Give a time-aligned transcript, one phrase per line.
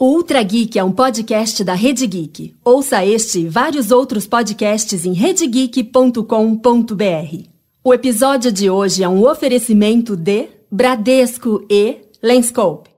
[0.00, 2.54] Ultra Geek é um podcast da Rede Geek.
[2.64, 7.48] Ouça este e vários outros podcasts em redegeek.com.br.
[7.82, 12.88] O episódio de hoje é um oferecimento de Bradesco e Lenscope.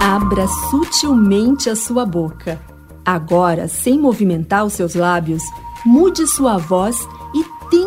[0.00, 2.58] Abra sutilmente a sua boca.
[3.04, 5.42] Agora, sem movimentar os seus lábios,
[5.84, 7.06] mude sua voz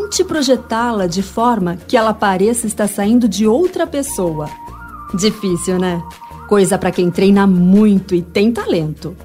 [0.10, 4.50] tente projetá-la de forma que ela pareça estar saindo de outra pessoa.
[5.14, 6.02] Difícil, né?
[6.48, 9.16] Coisa para quem treina muito e tem talento.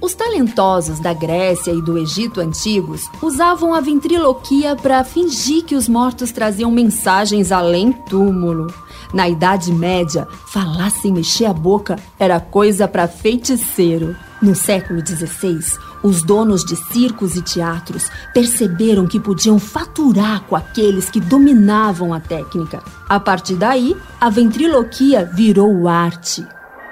[0.00, 5.88] Os talentosos da Grécia e do Egito antigos usavam a ventriloquia para fingir que os
[5.88, 8.66] mortos traziam mensagens além túmulo.
[9.14, 14.16] Na Idade Média, falar sem mexer a boca era coisa para feiticeiro.
[14.42, 21.08] No século XVI, os donos de circos e teatros perceberam que podiam faturar com aqueles
[21.08, 22.82] que dominavam a técnica.
[23.08, 26.46] A partir daí, a ventriloquia virou arte.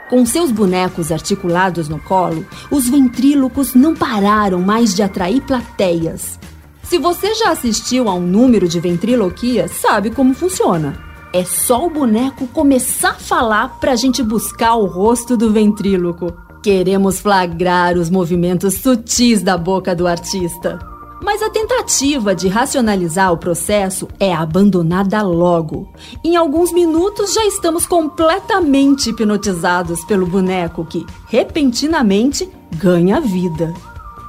[0.08, 6.38] Com seus bonecos articulados no colo, os ventrílocos não pararam mais de atrair plateias.
[6.82, 10.98] Se você já assistiu a um número de ventriloquia, sabe como funciona.
[11.34, 16.34] É só o boneco começar a falar para a gente buscar o rosto do ventríloco.
[16.62, 20.78] Queremos flagrar os movimentos sutis da boca do artista.
[21.20, 25.92] Mas a tentativa de racionalizar o processo é abandonada logo.
[26.24, 33.74] Em alguns minutos já estamos completamente hipnotizados pelo boneco que, repentinamente, ganha vida.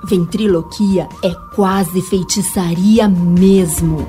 [0.03, 4.05] Ventriloquia é quase feitiçaria mesmo.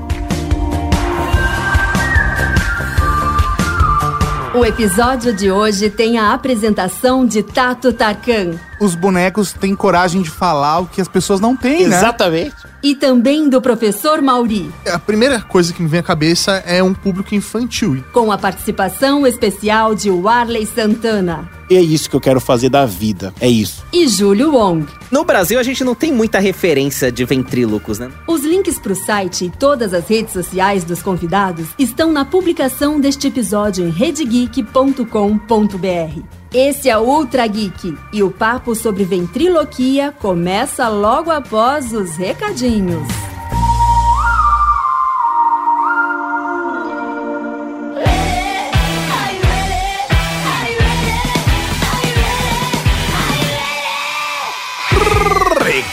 [4.55, 8.52] O episódio de hoje tem a apresentação de Tato Tarkan.
[8.80, 11.97] Os bonecos têm coragem de falar o que as pessoas não têm, né?
[11.97, 12.55] Exatamente.
[12.80, 16.94] E também do professor Mauri, A primeira coisa que me vem à cabeça é um
[16.94, 18.05] público infantil.
[18.12, 23.32] com a participação especial de Warley Santana é isso que eu quero fazer da vida.
[23.40, 23.84] É isso.
[23.92, 24.86] e Júlio Wong.
[25.10, 28.10] No Brasil, a gente não tem muita referência de ventrílocos, né?
[28.26, 33.00] Os links para o site e todas as redes sociais dos convidados estão na publicação
[33.00, 36.22] deste episódio em redegeek.com.br.
[36.53, 43.23] Esse é o Ultra Geek e o papo sobre ventriloquia começa logo após os recadinhos.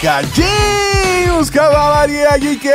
[0.01, 2.67] Recadinhos, Cavalaria Geek!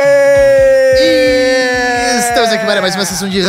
[2.19, 3.41] Estamos aqui para mais uma sessão de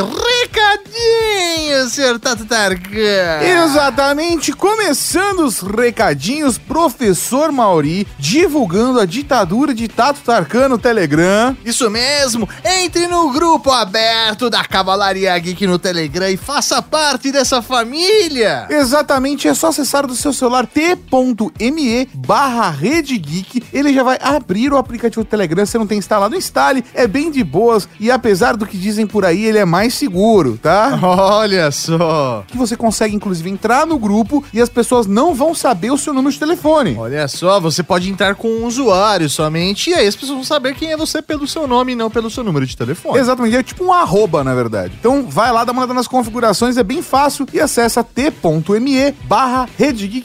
[1.69, 3.43] recadinhos, senhor Tato Tarkan.
[3.43, 11.57] Exatamente, começando os recadinhos, professor Mauri divulgando a ditadura de Tato Tarkan no Telegram.
[11.65, 17.61] Isso mesmo, entre no grupo aberto da Cavalaria Geek no Telegram e faça parte dessa
[17.61, 18.67] família.
[18.71, 23.65] Exatamente, é só acessar do seu celular t.me barra Rede Geek.
[23.73, 27.31] Ele já vai abrir o aplicativo do Telegram, você não tem instalado, instale, é bem
[27.31, 30.99] de boas e apesar do que dizem por aí, ele é mais seguro, tá?
[31.03, 32.45] Olha só.
[32.47, 36.13] Que você consegue inclusive entrar no grupo e as pessoas não vão saber o seu
[36.13, 36.97] número de telefone.
[36.99, 40.75] Olha só, você pode entrar com um usuário somente e aí as pessoas vão saber
[40.75, 43.19] quem é você pelo seu nome e não pelo seu número de telefone.
[43.19, 44.95] Exatamente, é tipo um arroba, na verdade.
[44.99, 49.69] Então vai lá, dá uma olhada nas configurações, é bem fácil e acessa t.me barra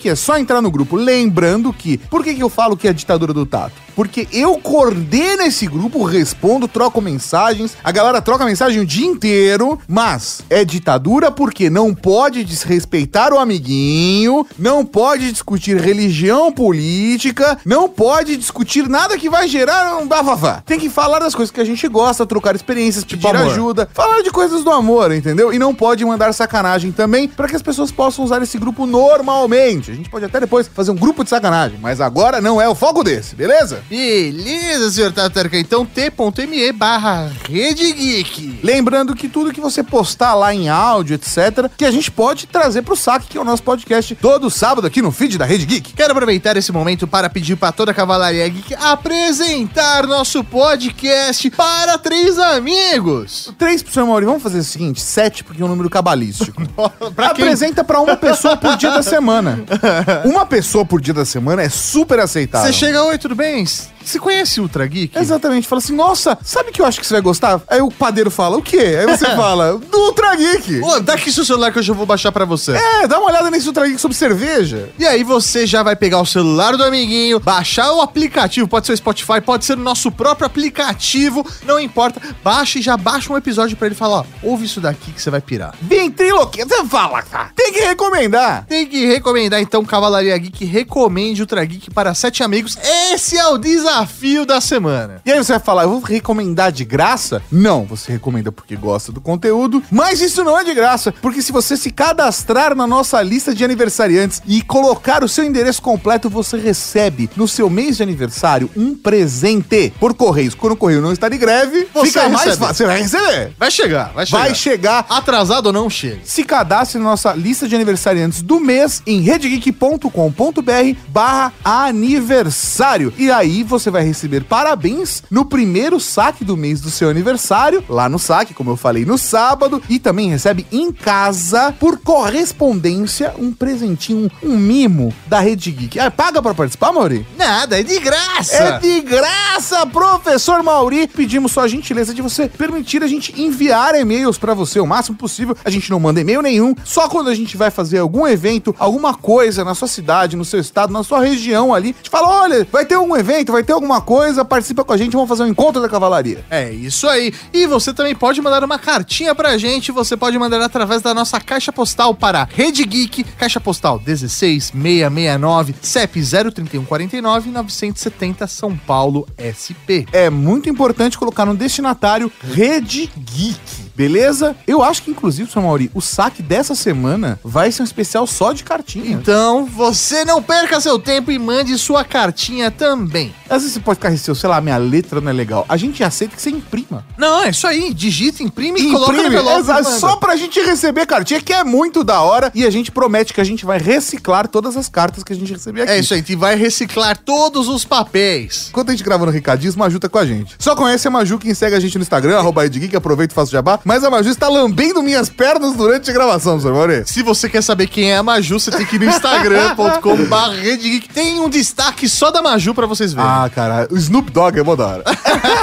[0.04, 0.96] que é só entrar no grupo.
[0.96, 3.74] Lembrando que, por que, que eu falo que é a ditadura do Tato?
[3.96, 9.80] Porque eu coordeno esse grupo, respondo, troco mensagens, a galera troca mensagem o dia inteiro,
[9.88, 17.90] mas é ditadura porque não pode desrespeitar o amiguinho, não pode discutir religião política, não
[17.90, 20.64] pode discutir nada que vai gerar um bafafá.
[20.66, 23.48] Tem que falar das coisas que a gente gosta, trocar experiências, pedir amor.
[23.48, 25.54] ajuda, falar de coisas do amor, entendeu?
[25.54, 29.92] E não pode mandar sacanagem também, para que as pessoas possam usar esse grupo normalmente.
[29.92, 32.76] A gente pode até depois fazer um grupo de sacanagem, mas agora não é o
[32.76, 33.84] foco desse, beleza?
[33.90, 35.60] Beleza, senhor Tato Tarkan.
[35.60, 38.60] Então t.me barra Rede Geek.
[38.64, 42.82] Lembrando que tudo que você postar lá em áudio, etc., que a gente pode trazer
[42.82, 45.94] pro saque, que é o nosso podcast todo sábado aqui no feed da Rede Geek.
[45.94, 51.98] Quero aproveitar esse momento para pedir para toda a Cavalaria Geek apresentar nosso podcast para
[51.98, 53.54] três amigos.
[53.58, 56.62] Três pro seu Mauri, vamos fazer o seguinte: sete, porque é um número cabalístico.
[57.16, 57.28] Pra?
[57.28, 59.64] Apresenta pra uma pessoa por dia da semana.
[60.26, 62.72] Uma pessoa por dia da semana é super aceitável.
[62.72, 63.66] Você chega, oi, tudo bem?
[64.04, 65.18] Você conhece o Ultra Geek?
[65.18, 67.62] Exatamente, fala assim, nossa, sabe que eu acho que você vai gostar?
[67.70, 68.98] Aí o padeiro fala, o quê?
[69.00, 70.82] Aí você fala, do Ultra Geek.
[70.82, 72.72] Ô, dá aqui seu celular que eu já vou baixar pra você.
[72.72, 74.90] É, dá uma olhada nesse Ultra Geek sobre cerveja.
[74.98, 78.94] E aí você já vai pegar o celular do amiguinho, baixar o aplicativo, pode ser
[78.94, 82.22] o Spotify, pode ser o nosso próprio aplicativo, não importa.
[82.44, 85.30] Baixa e já baixa um episódio pra ele falar, ó, ouve isso daqui que você
[85.30, 85.76] vai pirar.
[85.82, 87.52] Ventriloquia, você fala, cara.
[87.56, 88.66] Tem que recomendar.
[88.66, 92.78] Tem que recomendar então Cavalaria Geek, recomende Ultra Geek para sete amigos.
[93.12, 95.22] Esse é o desafio da semana.
[95.26, 97.42] E aí você vai falar, eu vou recomendar de graça?
[97.52, 100.83] Não, você recomenda porque gosta do conteúdo, mas isso não é de graça,
[101.22, 105.82] porque se você se cadastrar na nossa lista de aniversariantes e colocar o seu endereço
[105.82, 110.56] completo, você recebe no seu mês de aniversário um presente por correios.
[110.56, 112.76] Quando o correio não está de greve, Você fica mais fácil.
[112.76, 113.54] Você vai receber.
[113.58, 114.42] Vai chegar, vai chegar.
[114.42, 115.06] Vai chegar.
[115.10, 116.20] Atrasado ou não, chega.
[116.24, 123.14] Se cadastre na nossa lista de aniversariantes do mês em redgeek.com.br barra aniversário.
[123.18, 128.10] E aí você vai receber parabéns no primeiro saque do mês do seu aniversário, lá
[128.10, 129.82] no saque, como eu falei, no sábado.
[129.90, 136.00] E também recebe em casa, por correspondência, um presentinho, um mimo da Rede Geek.
[136.00, 137.26] Ah, paga pra participar, Mauri?
[137.38, 138.56] Nada, é de graça.
[138.56, 141.08] É de graça, professor Mauri.
[141.08, 145.18] Pedimos só a gentileza de você permitir a gente enviar e-mails pra você o máximo
[145.18, 145.56] possível.
[145.64, 149.14] A gente não manda e-mail nenhum, só quando a gente vai fazer algum evento, alguma
[149.14, 151.90] coisa na sua cidade, no seu estado, na sua região ali.
[151.90, 154.98] A gente fala: olha, vai ter algum evento, vai ter alguma coisa, participa com a
[154.98, 156.44] gente, vamos fazer um encontro da cavalaria.
[156.50, 157.34] É isso aí.
[157.54, 159.92] E você também pode mandar uma cartinha pra gente.
[159.92, 166.22] Você pode mandar através da nossa caixa postal para Rede Geek, caixa postal 16669, CEP
[166.22, 170.06] 03149 970 São Paulo SP.
[170.12, 173.83] É muito importante colocar no destinatário Rede Geek.
[173.96, 174.56] Beleza?
[174.68, 178.54] Eu acho que, inclusive, seu Mauri, o saque dessa semana vai ser um especial só
[178.54, 179.12] de cartinha.
[179.12, 183.34] Então, você não perca seu tempo e mande sua cartinha também.
[183.50, 185.66] Às vezes você pode ficar receoso, sei lá, minha letra não é legal.
[185.70, 187.06] A gente aceita que você imprima.
[187.18, 187.94] Não, é isso aí.
[187.94, 189.60] Digita, imprime e coloca no envelope.
[189.60, 192.52] exato, só pra gente receber cartinha, que é muito da hora.
[192.56, 195.54] E a gente promete que a gente vai reciclar todas as cartas que a gente
[195.54, 195.92] receber aqui.
[195.92, 196.24] É isso aí.
[196.28, 198.68] E vai reciclar todos os papéis.
[198.70, 200.56] Enquanto a gente grava no Recadinhos, Maju tá com a gente.
[200.58, 203.50] Só conhece a Maju quem segue a gente no Instagram, arroba Edgeek, aproveita e faça
[203.50, 203.80] o jabá.
[203.84, 207.04] Mas a Maju está lambendo minhas pernas durante a gravação, senhor Mauri.
[207.06, 211.14] Se você quer saber quem é a Maju, você tem que ir no instagram.com.br.
[211.14, 213.30] Tem um destaque só da Maju pra vocês verem.
[213.30, 215.04] Ah, cara, o Snoop Dogg é mó da hora.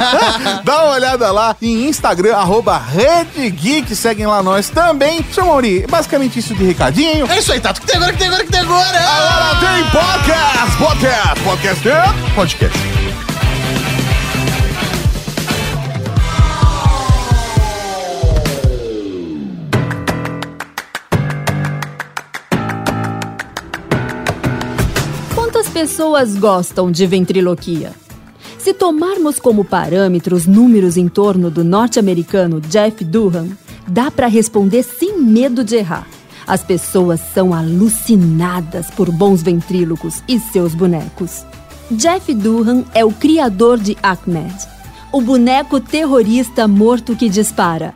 [0.65, 5.25] Dá uma olhada lá em Instagram, arroba Rede Geek, seguem lá nós também.
[5.33, 7.31] Seu Mauri, basicamente isso de recadinho.
[7.31, 7.79] É isso aí, Tato.
[7.79, 9.01] O que tem agora, que tem agora, que tem agora?
[9.01, 11.89] Agora tem podcast, podcast, podcast,
[12.35, 13.00] podcast.
[25.81, 27.93] Pessoas gostam de ventriloquia?
[28.59, 33.49] Se tomarmos como parâmetro os números em torno do norte-americano Jeff Durham,
[33.89, 36.07] dá para responder sem medo de errar.
[36.47, 41.47] As pessoas são alucinadas por bons ventrílocos e seus bonecos.
[41.91, 44.55] Jeff Durham é o criador de Ahmed,
[45.11, 47.95] o boneco terrorista morto que dispara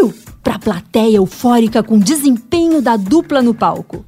[0.00, 0.14] you!
[0.42, 4.06] para a plateia eufórica com desempenho da dupla no palco.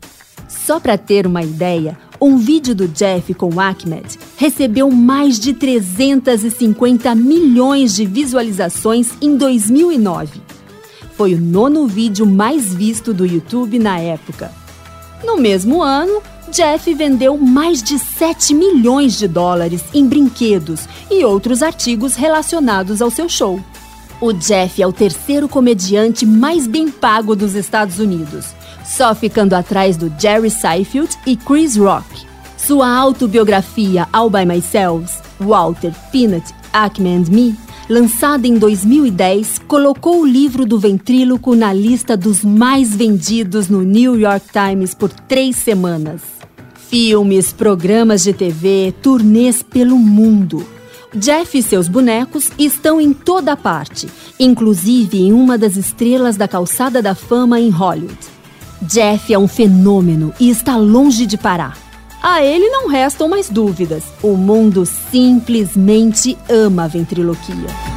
[0.49, 7.15] Só para ter uma ideia, um vídeo do Jeff com Ahmed recebeu mais de 350
[7.15, 10.41] milhões de visualizações em 2009.
[11.17, 14.53] Foi o nono vídeo mais visto do YouTube na época.
[15.25, 21.63] No mesmo ano, Jeff vendeu mais de 7 milhões de dólares em brinquedos e outros
[21.63, 23.61] artigos relacionados ao seu show.
[24.21, 28.47] O Jeff é o terceiro comediante mais bem pago dos Estados Unidos,
[28.87, 32.27] só ficando atrás do Jerry Seinfeld e Chris Rock.
[32.57, 37.55] Sua autobiografia All By Myself, Walter, Peanut, Acme and Me,
[37.89, 44.19] lançada em 2010, colocou o livro do ventríloco na lista dos mais vendidos no New
[44.19, 46.23] York Times por três semanas.
[46.89, 50.67] Filmes, programas de TV, turnês pelo mundo.
[51.15, 57.01] Jeff e seus bonecos estão em toda parte, inclusive em uma das estrelas da calçada
[57.01, 58.36] da fama em Hollywood.
[58.83, 61.77] Jeff é um fenômeno e está longe de parar.
[62.23, 64.05] A ele não restam mais dúvidas.
[64.23, 67.97] O mundo simplesmente ama a ventriloquia.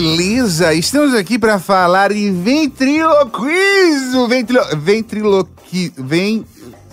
[0.00, 6.44] Beleza, estamos aqui para falar em ventriloquismo, ventrilo, ventriloqui, vem,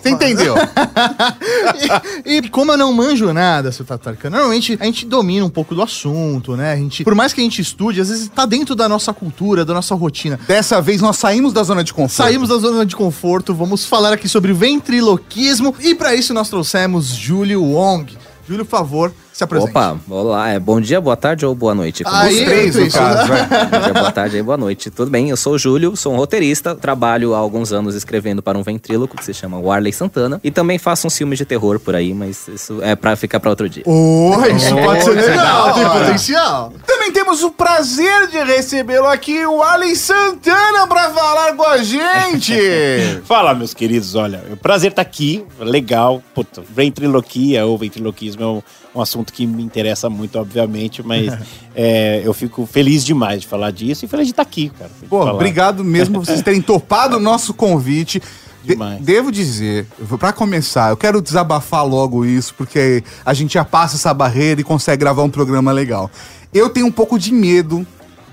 [0.08, 0.54] Você entendeu?
[2.24, 5.74] e, e como eu não manjo nada, seu Tatarca, normalmente a gente domina um pouco
[5.74, 6.72] do assunto, né?
[6.72, 9.64] A gente, por mais que a gente estude, às vezes tá dentro da nossa cultura,
[9.64, 10.38] da nossa rotina.
[10.46, 12.16] Dessa vez nós saímos da zona de conforto.
[12.16, 17.06] Saímos da zona de conforto, vamos falar aqui sobre ventriloquismo e para isso nós trouxemos
[17.08, 18.16] Júlio Wong.
[18.48, 19.70] Júlio, por favor, se apresente.
[19.70, 22.02] Opa, olá, é bom dia, boa tarde ou boa noite?
[22.02, 23.46] Como Aí, Os três, é no caso, vai.
[23.46, 24.90] Bom dia, boa tarde e boa noite.
[24.90, 25.30] Tudo bem?
[25.30, 29.16] Eu sou o Júlio, sou um roteirista, trabalho há alguns anos escrevendo para um ventríloco
[29.16, 32.48] que se chama Warley Santana e também faço uns filmes de terror por aí, mas
[32.48, 33.84] isso é pra ficar pra outro dia.
[33.86, 36.72] Oh, isso pode ser legal, tem potencial.
[36.84, 42.58] Também temos o prazer de recebê-lo aqui, o Alen Santana, pra falar com a gente.
[43.24, 48.46] Fala, meus queridos, olha, é um prazer estar aqui, legal, puta, ventriloquia ou ventriloquismo é
[48.46, 48.62] um,
[48.96, 51.32] um assunto que me interessa muito, obviamente, mas
[51.74, 54.90] é, eu fico feliz demais de falar disso e feliz de estar aqui, cara.
[55.08, 58.20] Pô, obrigado mesmo por vocês terem topado o nosso convite.
[58.64, 59.00] De- Demais.
[59.00, 59.86] devo dizer,
[60.18, 64.64] pra começar, eu quero desabafar logo isso, porque a gente já passa essa barreira e
[64.64, 66.10] consegue gravar um programa legal.
[66.52, 67.86] Eu tenho um pouco de medo,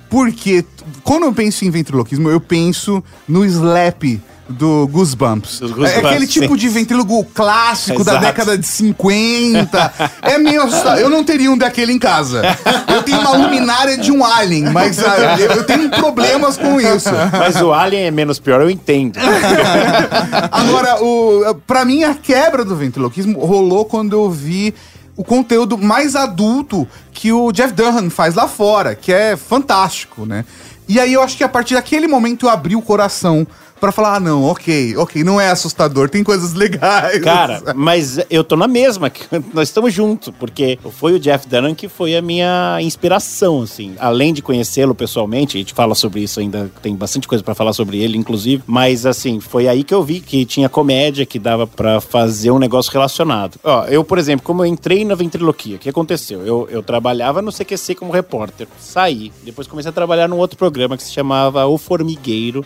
[0.09, 0.65] porque
[1.03, 5.59] quando eu penso em ventriloquismo, eu penso no slap do Goosebumps.
[5.59, 6.55] Goosebumps, é aquele tipo sim.
[6.55, 8.25] de ventrílogo clássico da Exato.
[8.25, 9.93] década de 50.
[10.21, 11.00] é meio assustador.
[11.00, 12.41] Eu não teria um daquele em casa.
[12.88, 17.09] Eu tenho uma luminária de um alien, mas ah, eu, eu tenho problemas com isso.
[17.31, 19.17] Mas o Alien é menos pior, eu entendo.
[20.51, 24.74] Agora, o, pra mim, a quebra do ventriloquismo rolou quando eu vi
[25.15, 30.45] o conteúdo mais adulto que o Jeff Dunham faz lá fora, que é fantástico, né?
[30.88, 33.48] E aí eu acho que a partir daquele momento eu abri o coração
[33.79, 37.22] pra falar, ah, não, ok, ok, não é assustador, tem coisas legais.
[37.24, 39.12] Cara, mas eu tô na mesma,
[39.53, 43.96] nós estamos juntos, porque foi o Jeff Dunham que foi a minha inspiração, assim.
[44.00, 47.74] Além de conhecê-lo pessoalmente, a gente fala sobre isso ainda, tem bastante coisa pra falar
[47.74, 51.67] sobre ele, inclusive, mas assim, foi aí que eu vi que tinha comédia, que dava
[51.67, 53.60] pra fazer um negócio relacionado.
[53.63, 56.46] Ó, eu, por exemplo, como eu entrei na ventriloquia, o que aconteceu?
[56.46, 60.98] Eu, eu trabalhava no CQC como repórter, saí, depois comecei a trabalhar num outro programa
[60.98, 62.65] que se chamava O Formigueiro,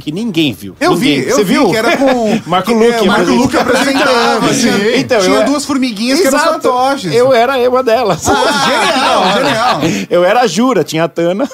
[0.00, 0.74] que ninguém viu.
[0.80, 1.28] Eu vi, Ninguém.
[1.30, 1.70] eu Você vi viu?
[1.70, 3.30] que era com Marco que- Luque é, o Marco.
[3.32, 4.68] Luque apresentava, assim.
[4.96, 6.52] Então, Tinha duas formiguinhas que eram Exato.
[6.54, 7.14] fantoches.
[7.14, 8.26] Eu era uma delas.
[8.28, 10.06] Ah, genial, genial.
[10.10, 11.48] Eu era a Jura, tinha a Tana.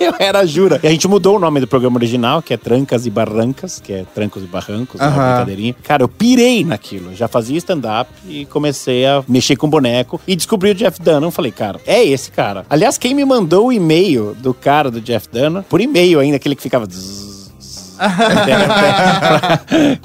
[0.00, 0.80] eu era a Jura.
[0.82, 3.92] E a gente mudou o nome do programa original, que é Trancas e Barrancas, que
[3.92, 5.14] é Trancos e Barrancos, né, Aham.
[5.32, 5.76] brincadeirinha.
[5.82, 7.14] Cara, eu pirei naquilo.
[7.14, 11.30] Já fazia stand-up e comecei a mexer com boneco e descobri o Jeff Dunham.
[11.30, 12.64] Falei, cara, é esse cara.
[12.68, 16.54] Aliás, quem me mandou o e-mail do cara do Jeff Dunham, por e-mail ainda, aquele
[16.56, 16.86] que ficava...
[17.00, 17.39] Zzz.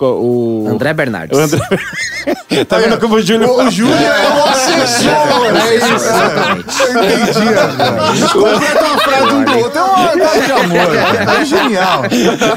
[0.02, 1.38] O André Bernardes.
[1.38, 1.60] o André...
[2.66, 3.50] tá vendo como o Júlio...
[3.50, 5.12] O Júlio é o assessor,
[5.56, 5.94] é isso.
[5.94, 6.66] Exatamente.
[6.90, 8.16] Entendi agora.
[8.16, 9.80] Eles completam uma frase um do outro.
[9.80, 9.84] É
[10.16, 11.40] uma de amor.
[11.40, 12.04] É genial.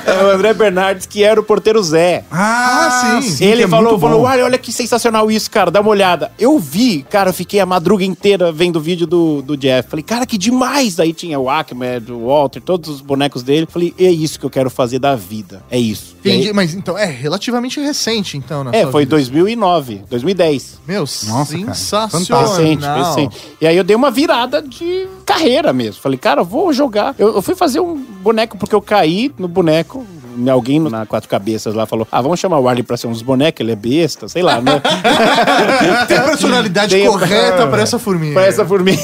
[0.06, 2.24] É o André Bernardes, que era o porteiro Zé.
[2.30, 3.44] Ah, sim.
[3.44, 6.30] ele que é falou, falou, olha, olha que sensacional isso, cara, dá uma olhada.
[6.38, 9.88] Eu vi, cara, fiquei a madruga inteira vendo o vídeo do, do Jeff.
[9.88, 10.98] Falei, cara, que demais.
[11.00, 13.66] Aí tinha o Ahmed, o Walter, todos os bonecos dele.
[13.70, 15.27] Falei, é isso que eu quero fazer da vida.
[15.70, 16.16] É isso.
[16.20, 19.10] Entendi, E mas então é relativamente recente, então, na aí- É, foi vida.
[19.16, 20.78] 2009, 2010.
[20.86, 21.26] Meu, Nossa,
[21.58, 21.74] cara.
[21.74, 22.56] sensacional.
[22.56, 23.36] Recente, recente.
[23.60, 26.00] E aí eu dei uma virada de carreira mesmo.
[26.00, 27.14] Falei, cara, eu vou jogar.
[27.18, 30.06] Eu, eu fui fazer um boneco porque eu caí no boneco.
[30.50, 33.22] Alguém na Quatro Cabeças lá falou: Ah, vamos chamar o Arley pra ser um dos
[33.22, 34.80] bonecos, ele é besta, sei lá, né?
[36.06, 38.34] Tem a personalidade Tem correta pra essa formiga.
[38.34, 38.98] Pra essa formiga.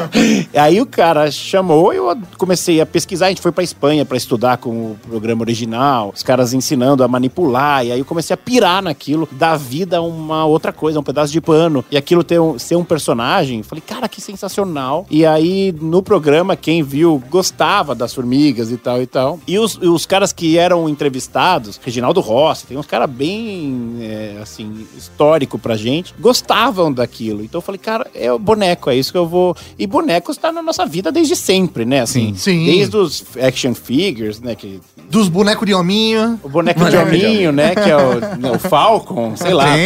[0.54, 3.26] Aí o cara chamou, eu comecei a pesquisar.
[3.26, 7.08] A gente foi pra Espanha pra estudar com o programa original, os caras ensinando a
[7.08, 7.84] manipular.
[7.84, 11.32] E aí eu comecei a pirar naquilo, dar vida a uma outra coisa, um pedaço
[11.32, 11.84] de pano.
[11.90, 13.62] E aquilo ter um- ser um personagem.
[13.62, 15.06] Falei, cara, que sensacional.
[15.10, 19.38] E aí no programa, quem viu gostava das formigas e tal e tal.
[19.46, 24.36] E os, e os caras que eram entrevistados, Reginaldo Rossi, tem uns caras bem, é,
[24.42, 27.42] assim, histórico pra gente, gostavam daquilo.
[27.42, 29.56] Então eu falei, cara, é o boneco, é isso que eu vou.
[29.78, 32.00] E bonecos tá na nossa vida desde sempre, né?
[32.00, 32.64] Assim, Sim.
[32.66, 34.54] Desde os action figures, né?
[34.54, 36.38] Que, Dos bonecos de hominho.
[36.42, 37.74] o boneco de hominho, né?
[37.74, 39.74] Que é o, né, o Falcon, sei lá.
[39.74, 39.80] Sim.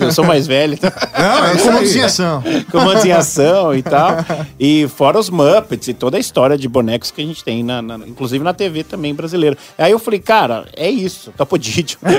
[0.04, 0.74] Eu, sou mais velho.
[0.74, 2.42] Então Não, é Comandos em ação.
[2.72, 4.16] comandos em ação e tal.
[4.58, 7.82] E fora os Muppets e toda a história de bonecos que a gente tem, na,
[7.82, 9.58] na- inclusive na TV também brasileira.
[9.76, 11.98] Aí eu falei, cara, é isso, Topodídio.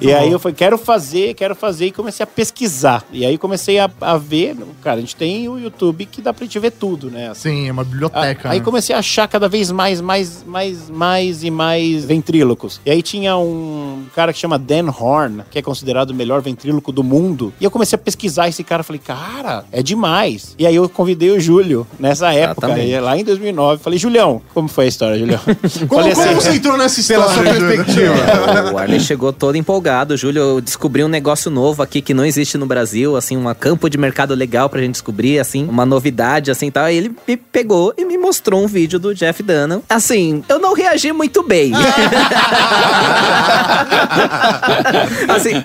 [0.00, 3.04] E aí eu falei, quero fazer, quero fazer, e comecei a pesquisar.
[3.12, 6.44] E aí comecei a, a ver, cara, a gente tem o YouTube que dá pra
[6.44, 7.30] gente ver tudo, né?
[7.30, 8.50] Assim, Sim, é uma biblioteca.
[8.50, 8.64] aí né?
[8.64, 12.80] comecei a achar cada vez mais, mais, mais mais, e mais ventrílocos.
[12.84, 16.92] E aí tinha um cara que chama Dan Horn, que é considerado o melhor ventríloco
[16.92, 17.52] do mundo.
[17.60, 20.54] E eu comecei a pesquisar esse cara, falei, cara, é demais.
[20.58, 22.68] E aí eu convidei o Júlio nessa época,
[23.00, 23.82] lá em 2009.
[23.82, 25.40] Falei, Julião, como foi a história, Julião?
[25.88, 27.66] Como, Como assim, você entrou nessa Pela sua história?
[27.66, 28.14] Perspectiva.
[28.72, 30.16] O Arley chegou todo empolgado.
[30.16, 33.88] Júlio, eu descobri um negócio novo aqui que não existe no Brasil, assim, um campo
[33.88, 36.84] de mercado legal pra gente descobrir, assim, uma novidade, assim, tal.
[36.84, 39.82] Aí ele me pegou e me mostrou um vídeo do Jeff Dunham.
[39.88, 41.72] Assim, eu não reagi muito bem.
[45.28, 45.62] assim,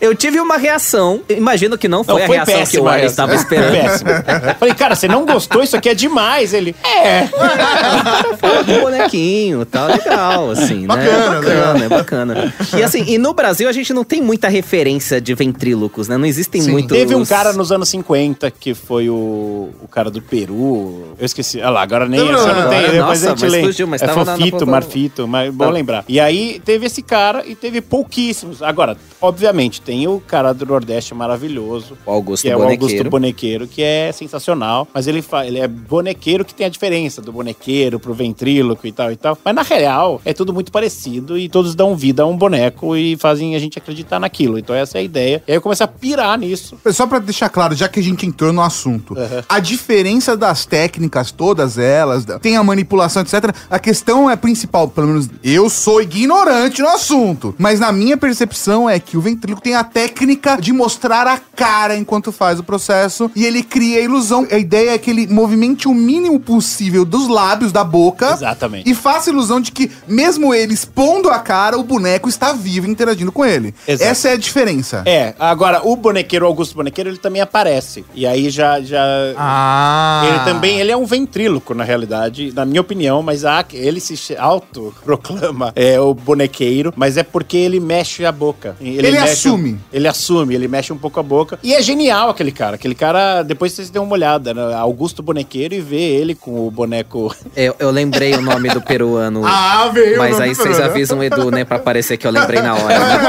[0.00, 2.90] eu tive uma reação, imagino que não foi Não, a foi reação que o péssima
[2.90, 3.72] Arley estava esperando.
[3.72, 4.10] Péssimo.
[4.58, 5.62] Falei, cara, você não gostou?
[5.62, 6.52] Isso aqui é demais.
[6.54, 7.28] Ele, é.
[8.38, 11.46] Fala do bonequinho, tal, legal, assim, Bacana, né?
[11.46, 12.54] É bacana, é bacana.
[12.78, 16.16] E assim, e no Brasil a gente não tem muita referência de ventrílocos, né?
[16.16, 16.72] Não existem Sim.
[16.72, 16.96] muitos...
[16.96, 21.14] Teve um cara nos anos 50 que foi o, o cara do Peru.
[21.18, 21.60] Eu esqueci.
[21.60, 22.78] Ah lá, agora nem Não, não, não, não, tem.
[22.78, 23.66] agora- depois nossa, a gente mas lembra.
[23.68, 25.70] fugiu, mas é tava na- na fofito, ponta- marfito, mas bom Tá.
[25.70, 26.04] lembrar.
[26.08, 28.62] E aí teve esse cara e teve pouquíssimos.
[28.62, 31.96] Agora, obviamente, tem o cara do Nordeste maravilhoso.
[32.04, 32.84] O Augusto que é o Bonequeiro.
[32.94, 34.86] Augusto Bonequeiro, que é sensacional.
[34.92, 38.92] Mas ele, fa- ele é bonequeiro que tem a diferença do bonequeiro pro ventríloco e
[38.92, 39.38] tal e tal.
[39.44, 43.16] Mas na real, é tudo muito parecido e todos dão vida a um boneco e
[43.16, 44.58] fazem a gente acreditar naquilo.
[44.58, 45.42] Então essa é a ideia.
[45.46, 46.78] E aí eu comecei a pirar nisso.
[46.90, 49.14] Só pra deixar claro, já que a gente entrou no assunto,
[49.48, 53.54] a diferença das técnicas, todas elas, tem a manipulação, etc.
[53.68, 58.88] A questão é principal, pelo menos eu sou ignorante no assunto, mas na minha percepção
[58.88, 63.30] é que o ventríloco tem a técnica de mostrar a cara enquanto faz o processo
[63.36, 64.46] e ele cria a ilusão.
[64.50, 68.32] A ideia é que ele movimente o mínimo possível dos lábios, da boca.
[68.32, 68.90] Exatamente.
[68.90, 72.88] E faça a ilusão de que, mesmo ele expondo a cara, o boneco está vivo
[72.88, 73.74] interagindo com ele.
[73.86, 74.10] Exato.
[74.10, 75.02] Essa é a diferença.
[75.04, 78.04] É, agora o bonequeiro, Augusto Bonequeiro, ele também aparece.
[78.14, 78.80] E aí já.
[78.80, 79.00] já
[79.36, 80.22] Ah.
[80.28, 84.14] Ele também ele é um ventríloco, na realidade, na minha opinião, mas há- ele se
[84.36, 88.76] autoproclama é, o bonequeiro, mas é porque ele mexe a boca.
[88.80, 89.78] Ele mexe- assume.
[89.92, 91.58] Ele assume, ele mexe um pouco a boca.
[91.62, 92.76] E é genial aquele cara.
[92.76, 94.74] Aquele cara, depois vocês dêem uma olhada, né?
[94.74, 97.34] Augusto Bonequeiro e vê ele com o boneco.
[97.56, 99.39] Eu, eu lembrei o nome do peruano.
[99.46, 100.18] Ah, veio.
[100.18, 101.64] Mas aí vocês avisam o Edu, né?
[101.64, 102.98] Pra parecer que eu lembrei na hora.
[102.98, 103.20] né?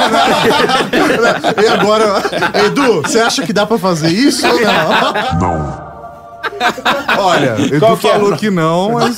[1.64, 2.22] E agora,
[2.66, 4.60] Edu, você acha que dá pra fazer isso ou
[5.40, 5.91] não?
[7.18, 8.12] Olha, Edu Qual que é?
[8.12, 9.16] falou que não, mas.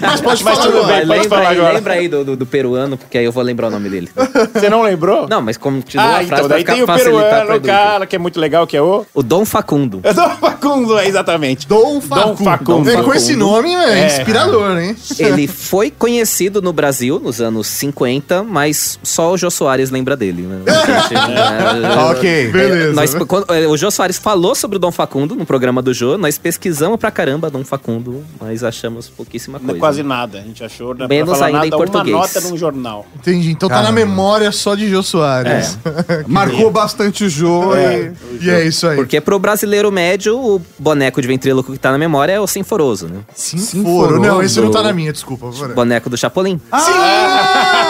[0.00, 0.86] Mas pode Mas falar tudo agora.
[0.96, 1.72] bem, pode lembra, falar aí, agora.
[1.74, 4.10] lembra aí do, do, do peruano, porque aí eu vou lembrar o nome dele.
[4.52, 5.26] Você não lembrou?
[5.28, 8.40] Não, mas continua Ah, a frase então, daí tem o peruano, cara que é muito
[8.40, 9.04] legal, que é o.
[9.14, 10.00] O Dom Facundo.
[10.02, 11.66] É Dom Facundo, é, exatamente.
[11.66, 12.44] Dom Facundo.
[12.44, 12.90] Facundo.
[12.90, 14.96] É, com esse nome, é, inspirador, hein?
[15.18, 20.42] Ele foi conhecido no Brasil nos anos 50, mas só o Jô Soares lembra dele.
[20.42, 20.60] Né?
[22.10, 22.48] Ok.
[22.52, 22.92] Beleza.
[22.92, 26.16] Nós, quando, é, o Jô Soares falou sobre o Dom Facundo no programa do Jô,
[26.18, 29.80] nós pesquisamos pra caramba Dom Facundo, mas achamos pouquíssima Não é coisa.
[29.80, 30.38] Quase nada.
[30.38, 32.14] A gente achou, não é Menos ainda nada, em português.
[32.14, 33.04] uma nota num jornal.
[33.16, 33.50] Entendi.
[33.50, 33.98] Então tá na Caramba.
[34.00, 35.76] memória só de Jô Soares.
[36.28, 38.12] Marcou bastante o jogo É.
[38.40, 38.94] E é isso aí.
[38.94, 43.08] Porque pro brasileiro médio, o boneco de ventríloco que tá na memória é o Sinforoso,
[43.08, 43.18] né?
[43.34, 44.20] Sinforo.
[44.20, 45.48] Não, esse não tá na minha, desculpa.
[45.48, 45.74] Agora.
[45.74, 46.60] Boneco do Chapolin.
[46.70, 46.92] Ah, sim!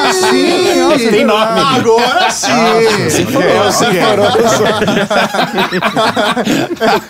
[0.06, 1.60] Nossa, tem nome.
[1.60, 2.50] Agora sim!
[2.52, 4.64] É o Sinforoso.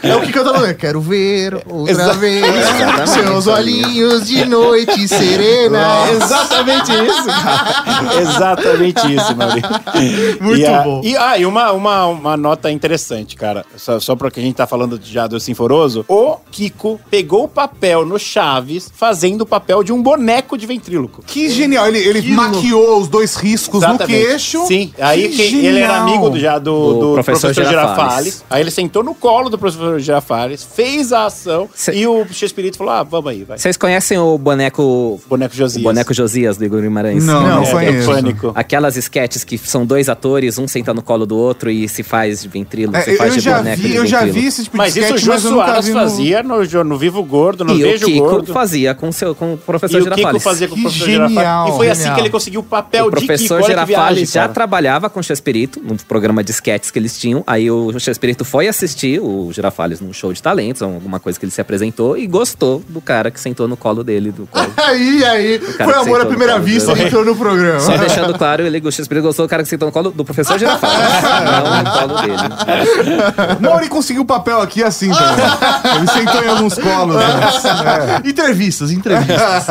[0.03, 2.19] É o que canta no Quero ver outra Exato.
[2.19, 3.11] vez Exatamente.
[3.11, 5.87] seus olhinhos de noite serena.
[6.13, 8.21] Exatamente isso, cara.
[8.21, 9.71] Exatamente isso, Maurício.
[10.41, 11.01] Muito e a- bom.
[11.05, 13.65] E, ah, e uma, uma, uma nota interessante, cara.
[13.77, 16.05] Só, só porque a gente tá falando já do Sinforoso.
[16.09, 21.23] O Kiko pegou o papel no Chaves fazendo o papel de um boneco de ventríloco.
[21.27, 21.87] Que genial.
[21.89, 24.67] Ele, ele Que maquiou os dois riscos no queixo.
[24.67, 27.97] Sim, aí Que quem- ele era amigo do, já do, Do do professor professor, Girafales.
[27.99, 28.45] Girafales.
[28.51, 32.77] Aí ele sentou no colo do professor Girafales, fez a ação Cê- e o Chespirito
[32.79, 33.59] falou: ah, vamos aí, vai.
[33.59, 35.21] Vocês conhecem o boneco.
[35.29, 35.83] Boneco O Josias.
[35.83, 37.25] boneco Josias do Igor Guimarães?
[37.25, 38.11] Não, não, É, que é conheço.
[38.11, 38.53] pânico.
[38.55, 42.43] Aquelas sketches que são dois atores, um senta no colo do outro e se faz
[42.43, 44.65] de ventríloco, É, se faz eu de já boneco vi, de eu já vi esse
[44.65, 45.95] tipo Mas de isso o Jô mas Soares no...
[45.95, 48.53] fazia no, no Vivo Gordo, no E o Vejo Kiko Gordo.
[48.53, 50.29] fazia com, seu, com o professor E o Girafales.
[50.31, 51.75] Kiko fazia com o Que professor genial, Girafales.
[51.75, 54.41] E foi assim que ele conseguiu o papel O de professor que Girafales viagem, já
[54.43, 54.53] cara.
[54.53, 57.43] trabalhava com o Chespirito, num programa de sketches que eles tinham.
[57.47, 61.53] Aí o Chespirito foi assistir o Girafales num show de talentos, alguma coisa que ele
[61.53, 64.31] se apresentou, e gostou do cara que sentou no colo dele.
[64.31, 64.67] Do colo.
[64.87, 67.81] Aí, aí, foi amor à primeira vista, ele entrou no programa.
[67.81, 70.57] Só deixando claro, ele, o Chespirito gostou do cara que sentou no colo do professor
[70.59, 70.97] Girafales,
[71.45, 73.59] não no colo dele.
[73.61, 75.45] Mauri conseguiu o papel aqui assim também.
[75.97, 77.17] Ele sentou em alguns colos.
[77.17, 78.23] Né?
[78.25, 79.67] Entrevistas, entrevistas.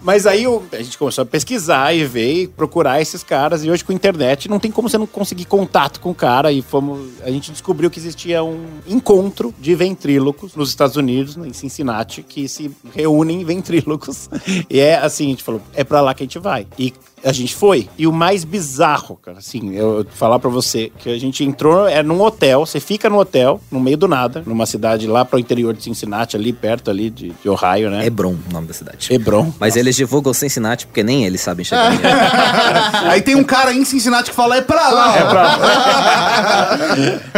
[0.00, 3.64] Mas aí a gente começou a pesquisar pesquisar e ver e procurar esses caras.
[3.64, 6.50] E hoje com a internet não tem como você não conseguir contato com o cara.
[6.50, 11.52] E fomos, a gente descobriu que existia um encontro de ventrílocos nos Estados Unidos, em
[11.52, 14.28] Cincinnati, que se reúnem ventrílocos.
[14.70, 16.66] E é assim, a gente falou, é pra lá que a gente vai.
[16.78, 16.92] E
[17.24, 17.88] a gente foi.
[17.96, 21.86] E o mais bizarro, cara, assim, eu eu falar pra você, que a gente entrou,
[21.86, 25.38] é num hotel, você fica no hotel, no meio do nada, numa cidade lá pro
[25.38, 28.04] interior de Cincinnati, ali perto ali de, de Ohio, né?
[28.06, 29.12] Hebron, o nome da cidade.
[29.12, 29.52] Hebron.
[29.58, 31.92] Mas eles divulgam Cincinnati porque nem eles sabem chegar.
[33.04, 35.16] Aí tem um cara aí em Cincinnati que fala, é pra lá.
[35.16, 35.58] É pra...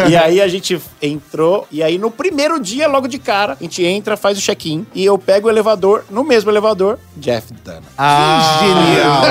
[0.09, 3.83] e aí a gente entrou, e aí no primeiro dia, logo de cara, a gente
[3.83, 7.81] entra, faz o check-in, e eu pego o elevador, no mesmo elevador, Jeff Dunham.
[7.97, 9.21] Ah, genial,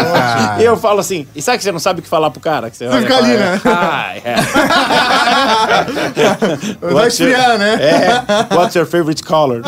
[0.61, 2.71] E eu falo assim, e sabe que você não sabe o que falar pro cara?
[2.71, 3.61] Que você Você fica ali, né?
[3.65, 4.35] Ah, é.
[6.93, 7.75] Vai esfriar, né?
[7.75, 9.63] É, what's your favorite color?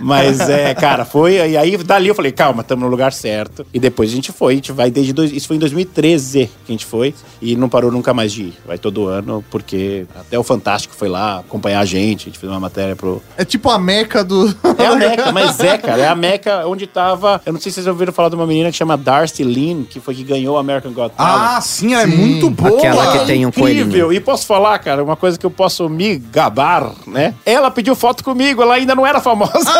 [0.00, 1.34] Mas é, cara, foi.
[1.34, 3.66] E aí, dali eu falei, calma, estamos no lugar certo.
[3.72, 5.12] E depois a gente foi, a gente vai desde.
[5.12, 7.14] Dois, isso foi em 2013 que a gente foi.
[7.40, 8.58] E não parou nunca mais de ir.
[8.66, 12.22] Vai todo ano, porque até o Fantástico foi lá acompanhar a gente.
[12.22, 13.22] A gente fez uma matéria pro.
[13.36, 14.54] É tipo a meca do.
[14.78, 16.02] É a Meca, mas é, cara.
[16.02, 17.40] É a Meca onde tava.
[17.44, 20.00] Eu não sei se vocês ouviram falar de uma menina que chama Darcy Lynn, que
[20.00, 21.56] foi que ganhou o American Got Talent.
[21.56, 22.16] Ah, sim, ela é Sim.
[22.16, 22.78] muito boa.
[22.78, 23.86] Aquela que tem um Incrível.
[23.86, 24.12] coelhinho.
[24.12, 27.34] E posso falar, cara, uma coisa que eu posso me gabar, né?
[27.44, 29.52] Ela pediu foto comigo, ela ainda não era famosa.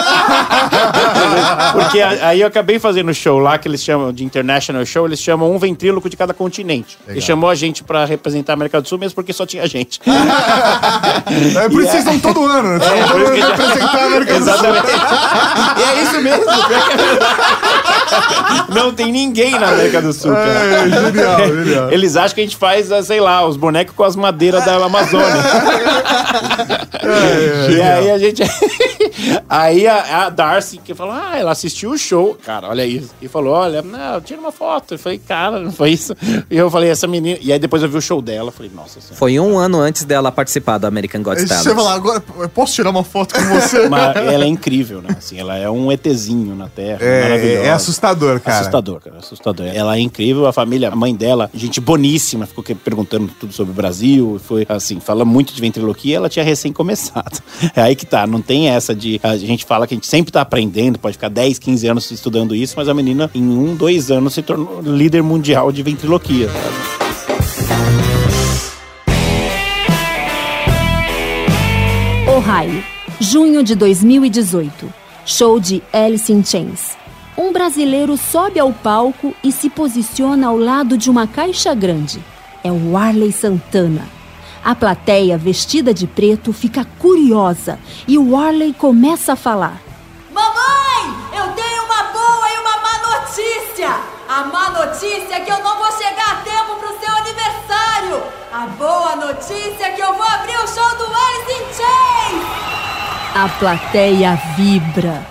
[1.72, 5.20] Porque a- aí eu acabei fazendo show lá, que eles chamam de International Show, eles
[5.20, 6.98] chamam um ventríloco de cada continente.
[7.08, 10.00] E chamou a gente pra representar a América do Sul, mesmo porque só tinha gente.
[11.60, 12.84] É por isso que vocês estão todo ano, né?
[12.86, 14.54] É, estão por todo isso ano representar a América do Sul.
[14.54, 14.86] Exatamente.
[15.78, 16.44] e é isso mesmo.
[16.44, 17.34] pior que é verdade.
[18.68, 20.50] Não tem ninguém na América do Sul, cara.
[20.50, 21.90] É, genial, genial.
[21.92, 24.76] Eles acham que a gente faz, ah, sei lá, os bonecos com as madeiras da
[24.76, 25.26] Amazônia.
[27.02, 28.42] É, e aí a gente.
[29.48, 32.36] aí a, a Darcy que falou: Ah, ela assistiu o show.
[32.44, 33.10] Cara, olha isso.
[33.20, 34.94] E falou: Olha, não, tira uma foto.
[34.94, 36.14] Eu falei, cara, não foi isso.
[36.50, 37.38] E eu falei, essa menina.
[37.40, 38.50] E aí depois eu vi o show dela.
[38.50, 39.16] Falei, nossa senhora.
[39.16, 41.62] Foi um ano antes dela participar do American Got Aí Talent.
[41.64, 43.88] você vai lá, agora eu posso tirar uma foto com você?
[43.90, 45.16] Mas ela é incrível, né?
[45.16, 46.98] Assim, ela é um ETzinho na Terra.
[47.02, 48.58] É, é assustador, cara.
[48.58, 49.66] Assustador, cara, assustador.
[49.66, 53.74] Ela é incrível, a família, a mãe dela, gente boníssima, ficou perguntando tudo sobre o
[53.74, 57.40] Brasil, foi assim, fala muito de ventriloquia, ela tinha recém começado.
[57.76, 60.30] É aí que tá, não tem essa de, a gente fala que a gente sempre
[60.30, 64.10] tá aprendendo, pode ficar 10, 15 anos estudando isso, mas a menina em um, dois
[64.10, 66.48] anos se tornou líder mundial de ventriloquia.
[72.36, 72.84] Ohio,
[73.20, 74.92] junho de 2018.
[75.26, 76.96] Show de Alice in Chains.
[77.36, 82.22] Um brasileiro sobe ao palco e se posiciona ao lado de uma caixa grande.
[82.62, 84.19] É o Warley Santana.
[84.62, 89.80] A plateia, vestida de preto, fica curiosa e o Warley começa a falar.
[90.30, 93.88] Mamãe, eu tenho uma boa e uma má notícia.
[94.28, 98.22] A má notícia é que eu não vou chegar a tempo pro seu aniversário.
[98.52, 102.70] A boa notícia é que eu vou abrir o show do Alice in Chains.
[103.34, 105.26] A plateia vibra.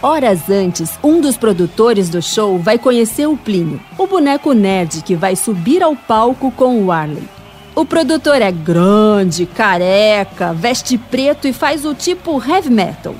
[0.00, 5.14] Horas antes, um dos produtores do show vai conhecer o Plínio, o boneco nerd que
[5.14, 7.33] vai subir ao palco com o Warley.
[7.76, 13.16] O produtor é grande, careca, veste preto e faz o tipo heavy metal.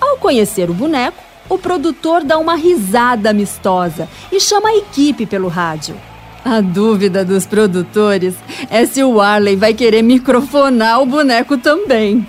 [0.00, 5.48] Ao conhecer o boneco, o produtor dá uma risada amistosa e chama a equipe pelo
[5.48, 5.94] rádio.
[6.42, 8.34] A dúvida dos produtores
[8.70, 12.26] é se o Warley vai querer microfonar o boneco também.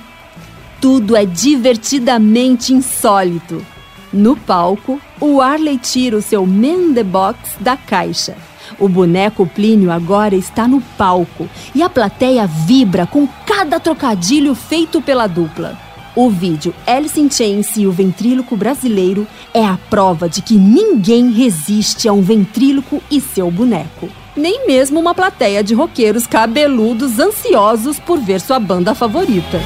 [0.81, 3.65] Tudo é divertidamente insólito.
[4.11, 8.35] No palco, o Arley tira o seu Man the Box da caixa.
[8.79, 15.01] O boneco Plínio agora está no palco e a plateia vibra com cada trocadilho feito
[15.01, 15.77] pela dupla.
[16.15, 21.31] O vídeo Alice in Chains e o ventríloco brasileiro é a prova de que ninguém
[21.31, 24.09] resiste a um ventríloco e seu boneco.
[24.35, 29.59] Nem mesmo uma plateia de roqueiros cabeludos ansiosos por ver sua banda favorita.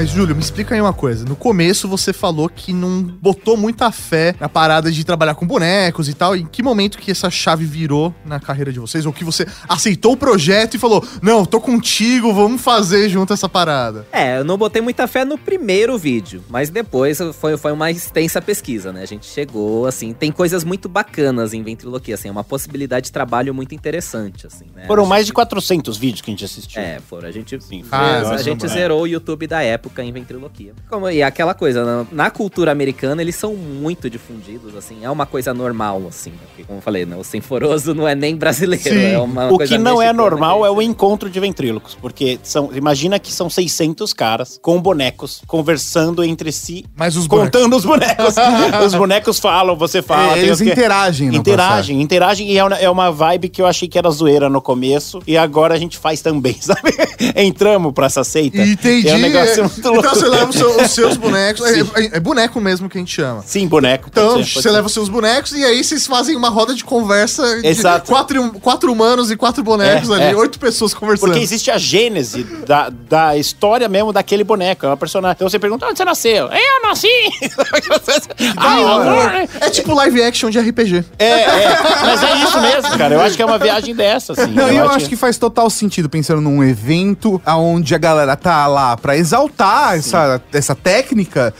[0.00, 1.26] Mas, Júlio, me explica aí uma coisa.
[1.26, 6.08] No começo você falou que não botou muita fé na parada de trabalhar com bonecos
[6.08, 6.34] e tal.
[6.34, 9.04] Em que momento que essa chave virou na carreira de vocês?
[9.04, 13.46] Ou que você aceitou o projeto e falou: Não, tô contigo, vamos fazer junto essa
[13.46, 14.06] parada?
[14.10, 18.40] É, eu não botei muita fé no primeiro vídeo, mas depois foi, foi uma extensa
[18.40, 19.02] pesquisa, né?
[19.02, 23.12] A gente chegou, assim, tem coisas muito bacanas em ventriloquia, assim, é uma possibilidade de
[23.12, 24.86] trabalho muito interessante, assim, né?
[24.86, 26.80] Foram A mais gente- de 400 vídeos que a gente assistiu.
[26.80, 27.28] É, foram.
[27.28, 27.98] A gente, Sim, fez- foi.
[27.98, 28.68] a Nossa, gente é.
[28.68, 30.72] zerou o YouTube da época, época em ventriloquia.
[30.88, 35.26] Como, e aquela coisa, na, na cultura americana eles são muito difundidos, assim, é uma
[35.26, 36.32] coisa normal, assim.
[36.48, 39.12] Porque, como eu falei, né, o Sinforoso não é nem brasileiro, Sim.
[39.12, 42.70] é uma O coisa que não é normal é o encontro de ventrílocos, porque são,
[42.72, 47.50] imagina que são 600 caras com bonecos conversando entre si, Mas os bonecos.
[47.60, 48.34] contando os bonecos.
[48.86, 50.38] os bonecos falam, você fala.
[50.38, 53.60] É, eles o que- interagem no Interagem, interagem e é uma, é uma vibe que
[53.60, 56.92] eu achei que era zoeira no começo e agora a gente faz também, sabe?
[57.34, 58.58] Entramos pra essa seita.
[58.62, 59.08] Entendi.
[59.08, 60.00] É um negócio muito louco.
[60.00, 61.64] Então você leva os seu- os seus bonecos.
[61.66, 63.42] É, é- é boneco mesmo que a gente chama.
[63.46, 64.08] Sim, boneco.
[64.10, 64.70] Então, ser, você ser.
[64.70, 68.06] leva os seus bonecos e aí vocês fazem uma roda de conversa de Exato.
[68.08, 70.36] quatro, quatro humanos e quatro bonecos É, ali, é.
[70.36, 71.28] oito pessoas conversando.
[71.30, 74.84] Porque existe a gênese da, da história mesmo daquele boneco.
[74.86, 75.34] É uma personagem.
[75.36, 76.46] Então você pergunta onde você nasceu?
[76.48, 77.08] Eu nasci!
[78.56, 79.48] ah, amor!
[79.60, 81.04] É tipo live action de RPG.
[81.18, 81.78] É, é.
[82.02, 83.14] Mas é isso mesmo, cara.
[83.14, 84.52] Eu acho que é uma viagem dessa, assim.
[84.52, 88.66] Não, e eu acho que faz total sentido pensando num evento onde a galera tá
[88.66, 91.54] lá pra exaltar essa, essa técnica,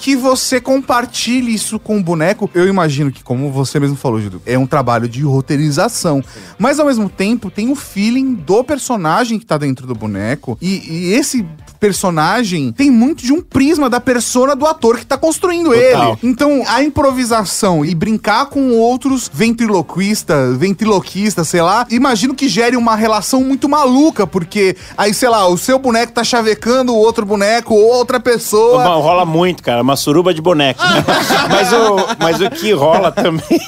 [0.00, 2.50] que você compartilhe isso com o boneco.
[2.54, 6.22] Eu imagino que, como você mesmo falou, Júlio, é um trabalho de roteirização.
[6.58, 10.58] Mas ao mesmo tempo tem o feeling do personagem que tá dentro do boneco.
[10.60, 11.46] E, e esse
[11.86, 16.18] personagem tem muito de um prisma da persona do ator que tá construindo Total.
[16.20, 16.30] ele.
[16.30, 22.96] Então, a improvisação e brincar com outros ventriloquistas, ventriloquistas, sei lá, imagino que gere uma
[22.96, 27.72] relação muito maluca, porque aí, sei lá, o seu boneco tá chavecando o outro boneco
[27.72, 28.82] ou outra pessoa.
[28.82, 29.80] Bom, rola muito, cara.
[29.80, 30.82] Uma suruba de boneco.
[30.82, 31.04] né?
[31.48, 33.44] mas, o, mas o que rola também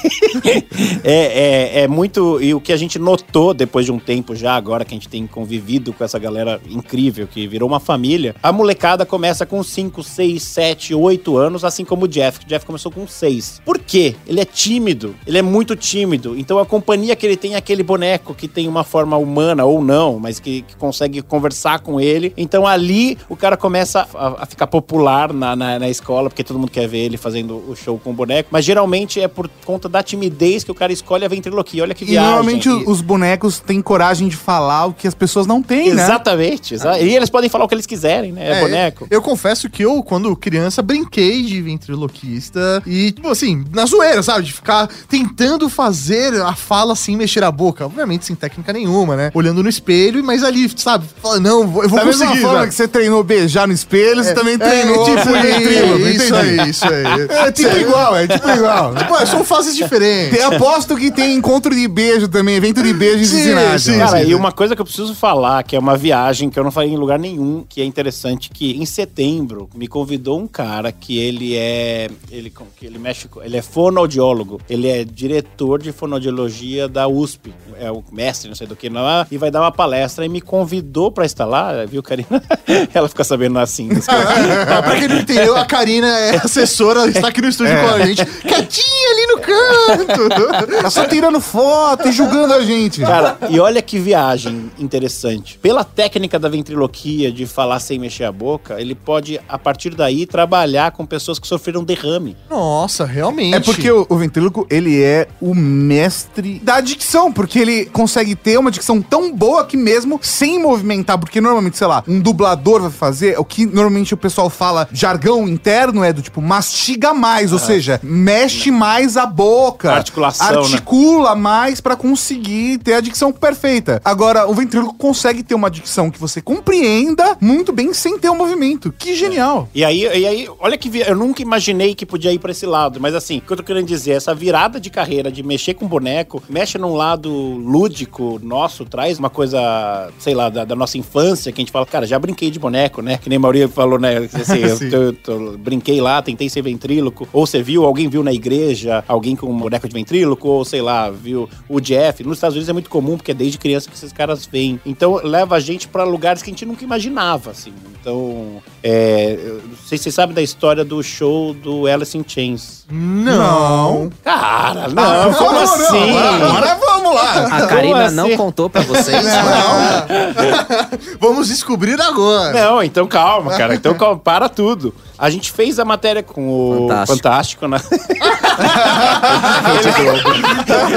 [1.05, 2.41] é, é, é muito.
[2.41, 5.07] E o que a gente notou depois de um tempo já, agora que a gente
[5.07, 8.08] tem convivido com essa galera incrível, que virou uma família,
[8.41, 12.39] a molecada começa com 5, 6, 7, 8 anos, assim como o Jeff.
[12.39, 13.61] que O Jeff começou com 6.
[13.65, 14.15] Por quê?
[14.27, 15.15] Ele é tímido.
[15.25, 16.37] Ele é muito tímido.
[16.37, 19.83] Então a companhia que ele tem é aquele boneco que tem uma forma humana ou
[19.83, 22.33] não, mas que, que consegue conversar com ele.
[22.37, 26.57] Então ali o cara começa a, a ficar popular na, na, na escola, porque todo
[26.59, 28.49] mundo quer ver ele fazendo o show com o boneco.
[28.51, 31.83] Mas geralmente é por conta da timidez que o cara escolhe a ventriloquia.
[31.83, 32.29] Olha que E viagem.
[32.29, 35.93] normalmente E- o- os bonecos têm coragem de falar o que as pessoas não têm,
[35.93, 36.03] né?
[36.03, 36.73] Exatamente.
[36.73, 38.57] exa- E eles podem falar o que eles quiserem, né?
[38.57, 39.07] É, boneco.
[39.09, 44.43] Eu confesso que eu, quando criança, brinquei de ventriloquista e, tipo assim, na zoeira, sabe?
[44.43, 47.85] De ficar tentando fazer a fala sem mexer a boca.
[47.85, 49.31] Obviamente sem técnica nenhuma, né?
[49.33, 51.05] Olhando no espelho, mas ali, sabe?
[51.21, 52.41] Fala, não, vou- eu vou Da mesma conseguir.
[52.43, 52.69] forma velho.
[52.69, 56.85] que você treinou beijar no espelho, você também treinou tipo ser ventríloco, isso aí, isso
[56.85, 56.99] aí.
[57.49, 58.93] É tipo igual, é tipo igual.
[59.07, 60.37] Pô, são fases diferentes.
[60.37, 63.97] Tem, aposto que tem encontro de beijo também, evento de beijo em Sim, sim.
[63.97, 64.29] Cara, sim.
[64.29, 66.91] e uma coisa que eu preciso falar, que é uma viagem que eu não faria
[66.93, 71.55] em lugar nenhum, que é interessante, que em setembro me convidou um cara que ele
[71.55, 72.09] é.
[72.31, 73.27] Ele, que ele mexe.
[73.41, 74.61] Ele é fonoaudiólogo.
[74.69, 77.53] Ele é diretor de fonoaudiologia da USP.
[77.79, 80.41] É o mestre, não sei do que lá, e vai dar uma palestra e me
[80.41, 82.43] convidou pra estar lá, viu, Karina?
[82.93, 83.89] Ela fica sabendo assim.
[84.19, 88.05] Ah, pra quem não entendeu, a Karina é assessora, está aqui no estúdio com a
[88.05, 90.79] gente, quietinha ali no canto.
[90.81, 93.01] Tá só tirando foto e julgando a gente.
[93.01, 95.57] Cara, e olha que viagem interessante.
[95.61, 100.25] Pela técnica da ventriloquia de falar sem mexer a boca, ele pode, a partir daí,
[100.25, 102.35] trabalhar com pessoas que sofreram derrame.
[102.49, 103.55] Nossa, realmente.
[103.55, 108.57] É porque o, o ventríloco, ele é o mestre da dicção, porque ele consegue ter
[108.57, 112.91] uma dicção tão boa que mesmo sem movimentar, porque normalmente, sei lá, um dublador vai
[112.91, 117.59] fazer, o que normalmente o pessoal fala, jargão interno é do tipo, mastiga mais, ou
[117.59, 119.91] seja, mexe mais a boca.
[119.91, 120.57] Articulação, né?
[120.57, 124.01] Articula mais pra conseguir ter a dicção perfeita.
[124.03, 128.35] Agora, o ventríloco consegue ter uma dicção que você compreenda muito bem sem ter o
[128.35, 128.93] movimento.
[128.97, 129.67] Que genial.
[129.73, 132.99] E aí, e aí, olha que eu nunca imaginei que podia ir pra esse lado,
[132.99, 135.87] mas assim, o que eu tô querendo dizer, essa virada de carreira de mexer com
[135.87, 141.51] boneco, mexe num lado lúdico nosso, traz uma coisa, sei lá, da, da nossa infância,
[141.51, 143.17] que a gente fala, cara, já brinquei de boneco, né?
[143.17, 144.17] Que nem a Maria falou, né?
[144.33, 144.89] Assim, eu, Sim.
[144.91, 149.35] eu- eu brinquei lá, tentei ser ventríloco, ou você viu, alguém viu na igreja, alguém
[149.35, 152.23] com um boneco de ventríloco, ou sei lá, viu o Jeff.
[152.23, 154.79] Nos Estados Unidos é muito comum, porque é desde criança que esses caras vêm.
[154.85, 157.73] Então leva a gente pra lugares que a gente nunca imaginava, assim.
[158.01, 162.85] Então, é, não sei se vocês sabem da história do show do Alice in Chains.
[162.89, 164.09] Não.
[164.23, 166.17] Cara, não, Ah, como não, não, assim?
[166.17, 167.33] Agora, agora vamos lá.
[167.57, 168.15] A Karina assim?
[168.15, 169.23] não contou pra vocês.
[171.19, 172.53] Vamos descobrir agora.
[172.53, 173.75] Não, então calma, cara.
[173.75, 174.93] Então calma, para tudo.
[175.19, 177.67] A gente fez a matéria com o Fantástico, Fantástico.
[177.67, 177.77] né?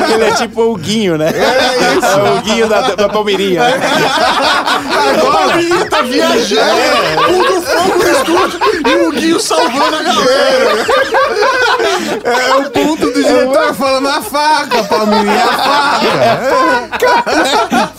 [0.07, 1.29] ele, ele é tipo o Guinho, né?
[1.29, 2.07] É isso.
[2.07, 3.63] É o Guinho da, da Palmeirinha.
[3.65, 3.81] né?
[5.19, 6.63] Agora o Guinho tá viajando,
[7.27, 10.87] tudo fogo no estúdio e o Guinho salvando a galera.
[12.25, 17.25] É o ponto do diretor falando a faca, Palmeirinha, a faca.
[17.33, 17.83] É.
[17.83, 17.92] E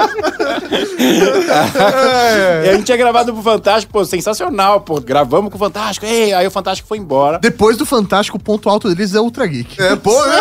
[2.68, 5.00] a gente tinha gravado pro Fantástico, pô, sensacional, pô.
[5.00, 7.38] Gravamos com o Fantástico, ei, aí o Fantástico foi embora.
[7.38, 9.80] Depois do Fantástico, o ponto alto deles é Ultra Geek.
[9.82, 10.38] É, pô, né?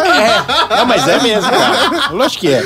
[0.69, 2.09] É, não, mas é mesmo, cara.
[2.11, 2.63] Lógico que é.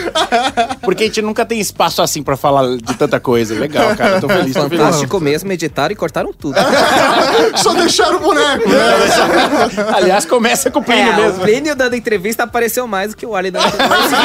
[0.81, 3.53] Porque a gente nunca tem espaço assim pra falar de tanta coisa.
[3.55, 4.19] Legal, cara.
[4.19, 4.79] Tô feliz, tô feliz.
[4.79, 6.55] Fantástico mesmo, editaram e cortaram tudo.
[7.55, 9.93] Só deixaram o boneco, né?
[9.95, 11.39] Aliás, começa com o Plínio É, o mesmo.
[11.41, 14.17] Plínio dando entrevista apareceu mais do que o Ali dando entrevista.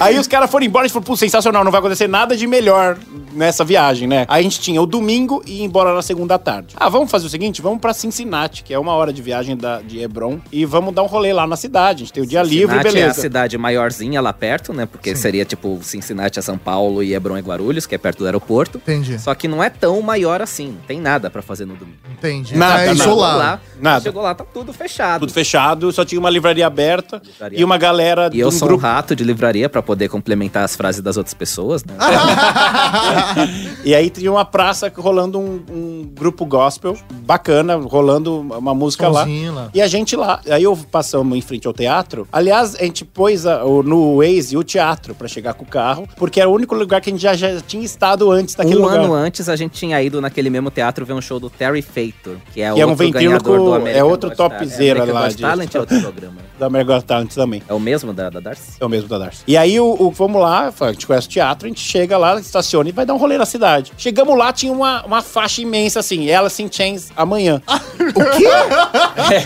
[0.00, 2.96] Aí os caras foram embora e falou, pô, sensacional, não vai acontecer nada de melhor
[3.36, 4.24] nessa viagem, né?
[4.28, 6.74] Aí a gente tinha o domingo e ia embora na segunda tarde.
[6.76, 9.80] Ah, vamos fazer o seguinte, vamos pra Cincinnati, que é uma hora de viagem da,
[9.80, 12.02] de Hebron, e vamos dar um rolê lá na cidade.
[12.02, 13.20] A gente tem o dia livre, Cincinnati é a beleza.
[13.20, 14.86] cidade maiorzinha lá perto, né?
[14.86, 18.26] Porque seria tipo Cincinnati é São Paulo e Hebron é Guarulhos, que é perto do
[18.26, 18.78] aeroporto.
[18.78, 21.98] Entendi, Só que não é tão maior assim, não tem nada pra fazer no domingo.
[22.12, 22.56] entendi.
[22.56, 22.98] Nada, é nada.
[22.98, 23.38] isolado.
[23.38, 24.00] Lá, Nada.
[24.02, 25.20] Chegou lá, tá tudo fechado.
[25.20, 28.68] Tudo fechado, só tinha uma livraria aberta Livraria e uma galera E eu um sou
[28.68, 28.82] grupo.
[28.84, 31.94] um rato de livraria pra poder complementar as frases das outras pessoas, né?
[33.84, 39.24] E aí tinha uma praça rolando um, um grupo gospel bacana, rolando uma música lá.
[39.54, 39.70] Lá.
[39.72, 40.40] E a gente lá.
[40.50, 42.26] Aí eu passamos em frente ao teatro.
[42.32, 46.08] Aliás, a gente pôs a- o- no Waze o teatro pra chegar com o carro,
[46.16, 48.82] porque era o único lugar que a gente já, já tinha estado antes daquele um
[48.82, 48.98] lugar.
[49.00, 52.36] ano antes a gente tinha ido naquele mesmo teatro ver um show do Terry Fator,
[52.52, 55.74] que é, Que é um ganhador do é American outro topzera é, lá de- Talent
[55.74, 56.36] é outro programa.
[56.58, 57.62] Da American Got Talent também.
[57.68, 58.78] É o mesmo da, da Darcy?
[58.80, 59.42] É o mesmo da Darcy.
[59.46, 62.40] E aí, o, o- vamos lá, a gente conhece o teatro, a gente chega lá,
[62.40, 63.92] estaciona e vai dar um rolê na cidade.
[63.96, 67.60] Chegamos lá, tinha uma, uma faixa imensa assim, Alice in Chains amanhã.
[68.14, 68.46] O quê?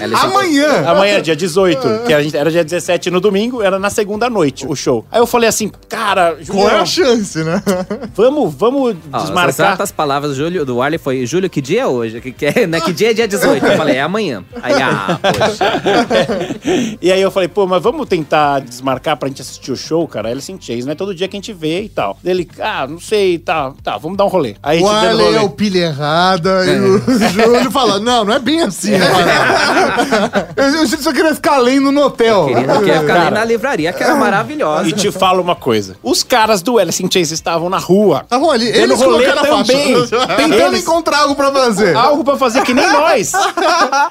[0.06, 0.88] In Amanhã?
[0.88, 4.66] Amanhã, dia 18, que a gente, era dia 17 no domingo, era na segunda noite
[4.66, 5.04] o show.
[5.11, 7.62] Aí eu falei assim, cara, Qual é Julião, a chance, né?
[8.14, 9.48] vamos, vamos Ó, as desmarcar.
[9.48, 12.20] exatas palavras do Júlio, do Arley foi, Júlio, que dia é hoje?
[12.20, 13.64] Que, que é, né, que dia é dia 18?
[13.64, 14.44] Eu falei, é amanhã.
[14.62, 15.64] Aí, ah, poxa.
[17.00, 20.28] E aí eu falei, pô, mas vamos tentar desmarcar pra gente assistir o show, cara?
[20.28, 22.18] Alice in Chains, não é todo dia que a gente vê e tal.
[22.24, 23.49] Ele, ah, não sei, tá,
[23.82, 24.54] tá, vamos dar um rolê.
[24.62, 25.36] Aí O gente rolê.
[25.36, 28.92] é o pilha errada e o Júlio fala, não, não é bem assim.
[28.98, 32.46] parada." Eu, eu só queria ficar lendo no hotel.
[32.46, 33.30] Queria, queria ficar ali Cara.
[33.30, 34.88] na livraria, que era maravilhosa.
[34.88, 35.96] E te falo uma coisa.
[36.02, 38.20] Os caras do Alice in Chains estavam na rua.
[38.22, 39.94] Estavam ali, Dando eles rolê colocaram a também.
[40.06, 40.26] faixa.
[40.36, 41.96] Tentando Eles- encontrar algo pra fazer.
[41.96, 43.32] Algo pra fazer que nem nós.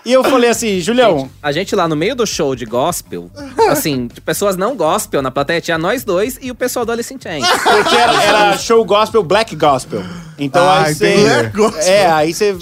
[0.05, 3.29] E eu falei assim, Julião, A gente lá no meio do show de gospel,
[3.69, 7.13] assim, de pessoas não gospel na plateia, tinha nós dois e o pessoal do Alice
[7.13, 7.47] in Chains.
[7.47, 10.28] porque era, era show gospel, black gospel.
[10.39, 11.15] Então Ah, aí você.
[11.85, 12.53] É, aí você.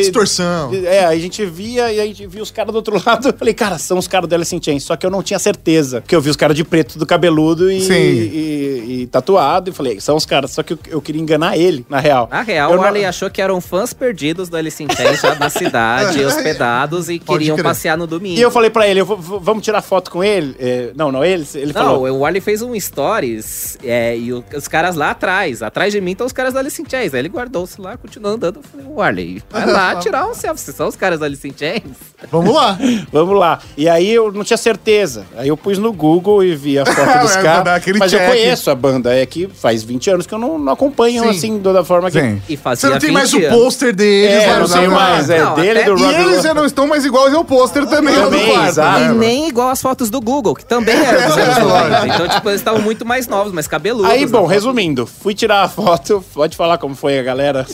[0.00, 0.70] Distorção.
[0.84, 3.32] É, aí a gente via e a gente via os caras do outro lado.
[3.38, 4.82] Falei, cara, são os caras do Alice in Chains.
[4.84, 6.00] Só que eu não tinha certeza.
[6.00, 9.70] Porque eu vi os caras de preto, do cabeludo e, e- e tatuado.
[9.70, 10.50] E falei, são os caras.
[10.52, 12.28] Só que eu, eu queria enganar ele, na real.
[12.30, 15.20] Na real, Eu o não- Arley achou que eram fãs perdidos do Alice in Chains
[15.20, 17.64] já na cidade, hospedados e Pode queriam crer.
[17.64, 18.38] passear no domingo.
[18.38, 20.54] E eu falei pra ele, eu vou- vou- vamos tirar foto com ele?
[20.58, 21.46] É, não, não, ele.
[21.54, 22.18] Ele Não, falou.
[22.18, 26.12] o Arley fez um stories é, e o- os caras lá atrás, atrás de mim
[26.12, 27.11] estão os caras do Alice in Chains.
[27.14, 28.56] Aí ele guardou o celular, continuou andando.
[28.56, 30.60] Eu falei, o Arley, vai lá tirar um selfie.
[30.60, 31.82] Vocês são os caras Alice in Chains?
[32.30, 32.78] Vamos lá.
[33.12, 33.58] Vamos lá.
[33.76, 35.24] E aí eu não tinha certeza.
[35.36, 37.82] Aí eu pus no Google e vi a foto dos É, caras.
[37.98, 38.28] Mas eu check.
[38.28, 39.14] conheço a banda.
[39.14, 41.28] É que faz 20 anos que eu não, não acompanho Sim.
[41.30, 42.20] assim da forma que.
[42.20, 42.40] Sim.
[42.48, 43.48] E fazia Você não tem 20 mais o anos.
[43.50, 44.32] pôster deles.
[44.44, 44.90] É, lá não lugar.
[44.90, 45.30] mais.
[45.30, 47.86] É Não, dele até- do E Rock eles já não estão mais iguais ao pôster
[47.86, 48.68] também, Também, quarto.
[48.68, 49.00] exato.
[49.00, 49.06] né?
[49.06, 52.06] E nem igual as fotos do Google, que também eram dos anos 90.
[52.08, 54.10] Então, tipo, eles estavam muito mais novos, mais cabeludos.
[54.10, 54.50] Aí, bom, foto.
[54.50, 56.24] resumindo, fui tirar a foto.
[56.32, 57.66] Pode falar como foi a galera.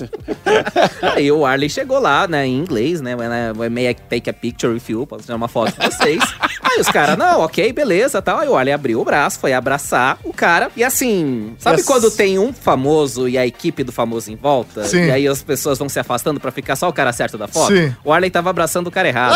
[1.14, 3.14] Aí o Arley chegou lá, né, em inglês, né?
[3.14, 6.23] When I may I take a picture with you, posso tirar uma foto com vocês.
[6.64, 8.38] Aí os caras, não, ok, beleza, tal.
[8.38, 10.71] Aí o Arley abriu o braço, foi abraçar o cara.
[10.75, 11.87] E assim, sabe Yes.
[11.87, 14.85] quando tem um famoso e a equipe do famoso em volta?
[14.85, 15.05] Sim.
[15.07, 17.75] E aí as pessoas vão se afastando pra ficar só o cara certo da foto?
[17.75, 17.95] Sim.
[18.03, 19.35] O Arley tava abraçando o cara errado.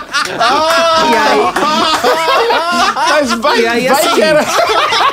[1.10, 1.40] E aí,
[2.94, 4.44] Mas vai, E aí, vai assim, que era.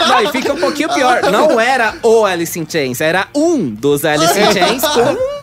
[0.07, 1.21] Não, e fica um pouquinho pior.
[1.31, 5.36] Não era o Alice in Chains, era um dos Alice in Chains com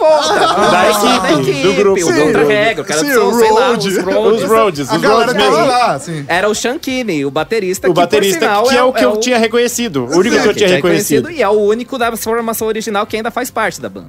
[0.00, 0.40] volta.
[0.70, 2.00] Da equipe, do grupo.
[2.00, 3.98] O Sim, contra-regra, o cara sim, são, o sei lá, os Os
[4.44, 4.90] Rhodes.
[4.90, 5.52] A os Rhodes mesmo.
[5.66, 6.24] lá, assim.
[6.26, 9.12] Era o Shankini, o baterista, O que por baterista, sinal que é o que eu
[9.12, 10.06] o- tinha reconhecido.
[10.06, 11.30] O único que eu que tinha tinha reconhecido.
[11.30, 14.08] E é o único da formação original que ainda faz parte da banda.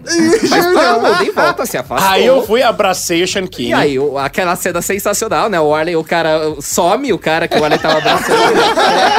[0.49, 2.09] Mas todo mundo em volta se afastou.
[2.11, 3.69] Aí eu fui, abracei o Shankini.
[3.69, 5.59] E aí, o- aquela cena sensacional, né?
[5.59, 8.73] O Arley, o cara some, o cara que o Arley tava abraçando, né?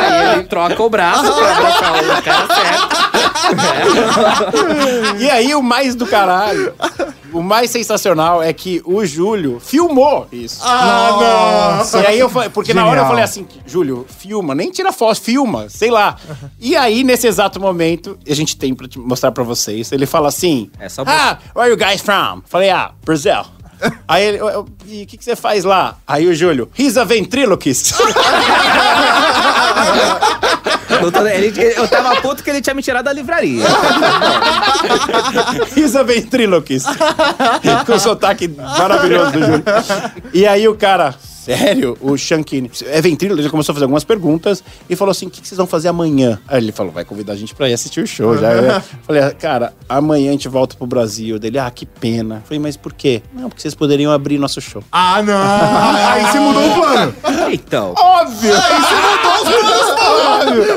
[0.09, 3.32] aí ele troca o braço pra abraçar o cara certo.
[5.19, 6.73] E aí, o mais do caralho,
[7.33, 10.61] o mais sensacional é que o Júlio filmou isso.
[10.65, 12.01] Ah, nossa.
[12.01, 13.09] E aí eu falei, porque na hora eu Genial.
[13.09, 16.17] falei assim, Júlio, filma, nem tira foto, filma, sei lá.
[16.61, 20.29] E aí, nesse exato momento, a gente tem pra te mostrar pra vocês, ele fala
[20.29, 22.43] assim, É ah, where are you guys from?
[22.47, 23.43] Falei, ah, Brazil.
[24.07, 25.97] Aí ele, "Eu- eu- e o que, que você faz lá?
[26.07, 27.93] Aí o Júlio, he's a ventriloquist.
[31.01, 33.65] Doutor, ele- ele- eu tava puto que ele tinha me tirado da livraria.
[35.77, 36.87] he's a ventriloquist.
[37.87, 39.65] Com o sotaque maravilhoso do Júlio.
[40.33, 43.41] E aí o cara, sério, o Shankini, é ventríloco?
[43.41, 46.39] Ele começou a fazer algumas perguntas e falou assim, o que, vocês vão fazer amanhã?
[46.47, 48.37] Aí ele falou, vai convidar a gente pra ir assistir o show.
[48.39, 51.39] Já Eu falei, cara, amanhã a gente volta pro Brasil.
[51.39, 52.43] Dele, ah, que pena.
[52.45, 53.23] Falei, mas por quê?
[53.33, 54.83] Não, porque vocês poderiam abrir nosso show.
[54.93, 55.35] Ah, não!
[56.13, 57.15] Aí você mudou o plano.
[57.53, 57.95] Então.
[57.99, 58.53] Óbvio!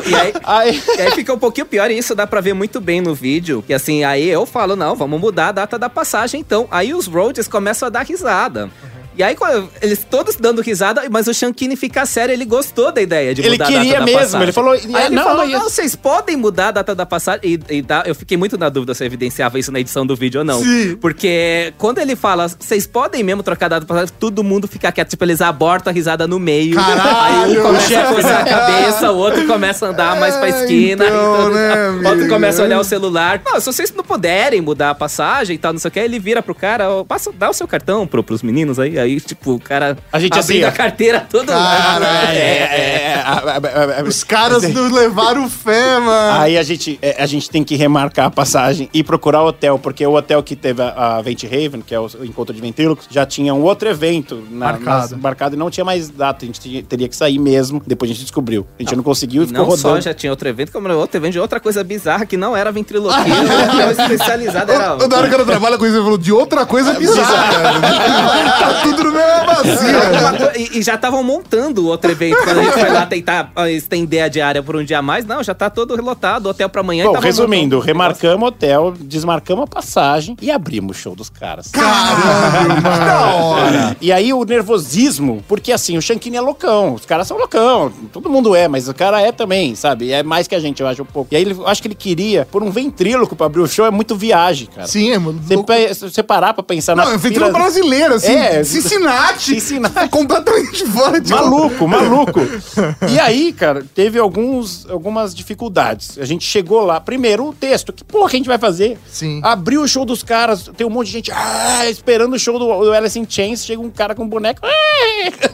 [0.05, 2.79] E aí, Aí, E aí fica um pouquinho pior, e isso dá pra ver muito
[2.79, 3.63] bem no vídeo.
[3.65, 6.67] Que assim, aí eu falo, não, vamos mudar a data da passagem então.
[6.71, 8.69] Aí os Rhodes começam a dar risada.
[9.17, 13.01] E aí, quando- eles todos dando risada, mas o Shankini fica sério, ele gostou da
[13.01, 14.43] ideia de Ele mudar a queria data da mesmo, passagem.
[14.43, 17.41] ele falou, Aí ele não, falou, não, vocês podem mudar a data da passagem.
[17.69, 20.15] E, e dá- eu fiquei muito na dúvida se eu evidenciava isso na edição do
[20.15, 20.61] vídeo ou não.
[20.61, 20.97] Sim.
[20.97, 24.91] Porque quando ele fala, vocês podem mesmo trocar a data da passagem, todo mundo fica
[24.91, 25.09] quieto.
[25.09, 26.75] Tipo, eles abortam a risada no meio.
[26.75, 27.45] Caralho!
[27.45, 30.49] Aí um começa a coçar a cabeça, o outro começa a andar mais pra É,
[30.49, 31.05] esquina.
[31.05, 31.15] então,
[31.49, 33.41] então, né, o outro começa a olhar o celular.
[33.45, 36.19] Não, se vocês não puderem mudar a passagem e tal, não sei o que, ele
[36.19, 38.97] vira pro cara, passa, dá o seu cartão pro, pros meninos aí.
[39.05, 43.99] Aí, tipo, o cara A gente abrindo assim, a carteira todo Cara, é, é, a-
[43.99, 46.41] a- Os caras não levaram fé, mano.
[46.41, 49.77] Aí a gente, é, a gente tem que remarcar a passagem e procurar o hotel,
[49.79, 53.07] porque o hotel que teve a, a Vent Haven, que é o, encontro de ventrílocos,
[53.09, 54.85] já tinha um outro evento na, Marcado.
[55.11, 56.43] nas- marcado e não tinha mais data.
[56.43, 57.81] A gente tinha- teria que sair mesmo.
[57.85, 58.65] Depois a gente descobriu.
[58.79, 60.03] A gente não, conseguiu e ficou Não só rodando.
[60.03, 63.21] já tinha outro evento, como outro evento de outra coisa bizarra que não era ventriloquia,
[63.81, 64.95] era especializada, era...
[65.07, 67.45] Da hora que ela trabalha com isso, ele falou de outra coisa bizarra.
[68.59, 70.37] tá tudo bacia.
[70.51, 72.37] co- E, e já estavam montando o outro evento.
[72.43, 75.25] Quando a gente foi lá tentar ah, estender a diária por um dia a mais,
[75.25, 77.03] não, já tá todo lotado, hotel pra amanhã.
[77.05, 81.29] e Bom, resumindo, montando remarcamos o hotel, desmarcamos a passagem e abrimos o show dos
[81.29, 81.67] caras.
[81.69, 82.81] Caralho, mano.
[82.81, 83.97] Da hora.
[84.01, 88.29] E aí o nervosismo, porque assim, o Shankini é loucão, os caras são loucão, todo
[88.29, 90.11] mundo é, mas o cara é também, sabe?
[90.11, 91.33] É mais que a gente, eu acho um pouco.
[91.33, 93.85] E aí ele, eu acho que ele queria, por um ventríloco pra abrir o show,
[93.85, 94.87] é muito viagem, cara.
[94.87, 97.51] Sim, é muito Você, se você parar pra pensar Não, na é um fila- ventrilo
[97.53, 98.33] brasileiro, assim.
[98.33, 99.59] É, Cincinnati.
[99.59, 100.09] Cincinnati.
[100.09, 102.41] Completamente fora de Maluco, maluco.
[103.09, 106.17] E aí, cara, teve alguns, algumas dificuldades.
[106.19, 108.97] A gente chegou lá, primeiro o texto, que porra que a gente vai fazer?
[109.07, 109.39] Sim.
[109.43, 112.65] Abriu o show dos caras, tem um monte de gente ah, esperando o show do,
[112.65, 114.61] do Alice in Chains, chega um cara com um boneco.
[114.65, 114.85] ah!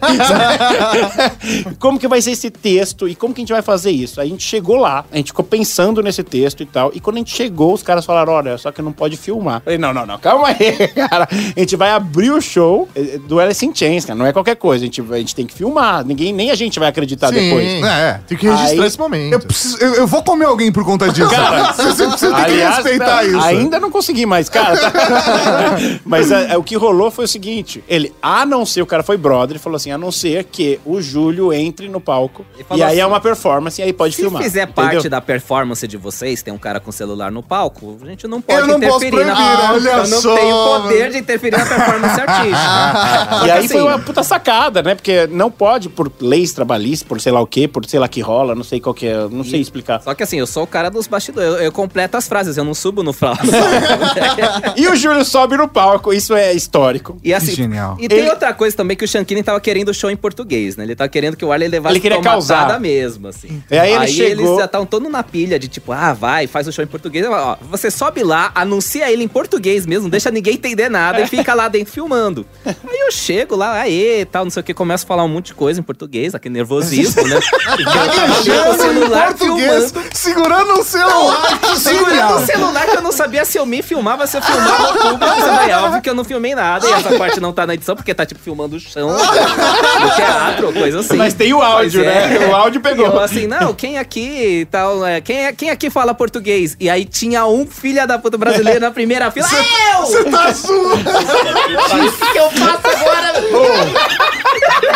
[1.79, 4.19] como que vai ser esse texto e como que a gente vai fazer isso?
[4.19, 7.17] Aí a gente chegou lá, a gente ficou pensando nesse texto e tal, e quando
[7.17, 9.57] a gente chegou, os caras falaram, olha, só que não pode filmar.
[9.57, 11.27] Eu falei, não, não, não, calma aí, cara.
[11.31, 12.87] A gente vai abrir o show
[13.27, 15.53] do Alice in Chains, cara, não é qualquer coisa, a gente, a gente tem que
[15.53, 17.35] filmar, ninguém, nem a gente vai acreditar Sim.
[17.35, 17.67] depois.
[17.83, 18.19] É.
[18.27, 19.33] Tem que registrar Aí- esse momento.
[19.33, 21.29] Eu, preciso- eu- eu vou comer alguém por conta disso.
[21.29, 23.45] Cara, você, você tem que Aliás, respeitar não, isso.
[23.47, 24.77] Ainda não consegui mais, cara.
[24.77, 24.91] tá-
[26.05, 29.03] Mas é, é, o que rolou foi o seguinte: ele, a não ser, o cara
[29.03, 32.45] foi brother, ele falou assim: a não ser que o Júlio entre no palco.
[32.75, 34.41] E aí é assim, uma performance e aí pode Se filmar.
[34.43, 34.73] fizer entendeu?
[34.83, 38.41] parte da performance de vocês, tem um cara com celular no palco, a gente não
[38.41, 41.11] pode Eu não posso interferir na proibir, Ah, olha Eu não só, tenho poder mano.
[41.11, 42.61] de interferir na performance artística.
[43.45, 44.95] E aí assim, foi uma puta sacada, né?
[44.95, 48.21] Porque não pode, por leis trabalhistas, por sei lá o quê, por sei lá que
[48.21, 50.01] rola, não sei qual que é, não sei explicar.
[50.01, 51.49] Só que assim, eu sou o cara dos bastidores.
[51.49, 53.41] Eu, eu completo as frases, eu não subo no flauta.
[54.75, 57.17] E o Júlio sobe no palco, isso é histórico.
[57.23, 57.97] E assim, genial.
[57.99, 60.75] E tem Ele- outra coisa também que o Shankini tava querendo o show em português,
[60.75, 60.83] né?
[60.83, 62.79] Ele tava querendo que o Arley levasse Ele queria causar.
[62.79, 63.61] mesmo, assim.
[63.69, 66.67] E aí ele chegou- eles já estavam todos na pilha de tipo, ah, vai, faz
[66.67, 67.25] o show em português.
[67.27, 71.27] Ó, você sobe lá, anuncia ele em português mesmo, não deixa ninguém entender nada e
[71.27, 72.45] fica lá dentro filmando.
[73.01, 75.47] Aí eu chego lá, aê, tal, não sei o que, começo a falar um monte
[75.47, 77.39] de coisa em português, aquele nervosismo, né?
[77.65, 80.09] Gaguejando em celular português, filmando.
[80.13, 81.59] segurando o celular.
[81.59, 84.83] que Segurando o celular que eu não sabia se eu me filmava, se eu filmava
[84.83, 85.25] o público.
[85.67, 86.87] É óbvio que eu não filmei nada.
[86.87, 90.67] E essa parte não tá na edição, porque tá, tipo, filmando o chão no teatro,
[90.67, 91.17] ou coisa assim.
[91.17, 92.39] Mas tem o áudio, Mas é.
[92.39, 92.47] né?
[92.47, 93.07] O áudio pegou.
[93.07, 96.77] Eu assim, não, quem aqui tal, é, quem, é- quem aqui fala português?
[96.79, 99.47] E aí tinha um filha da puta brasileiro na primeira fila.
[99.95, 100.05] eu!
[100.05, 101.01] Você tá zoando.
[102.21, 103.33] O que eu faço agora?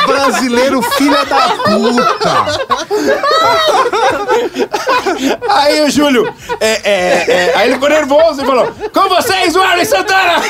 [0.05, 2.45] Brasileiro, filha da puta.
[5.49, 9.61] Aí o Júlio, é, é, é, aí ele ficou nervoso e falou: Com vocês, o
[9.61, 10.41] Arlen Santana!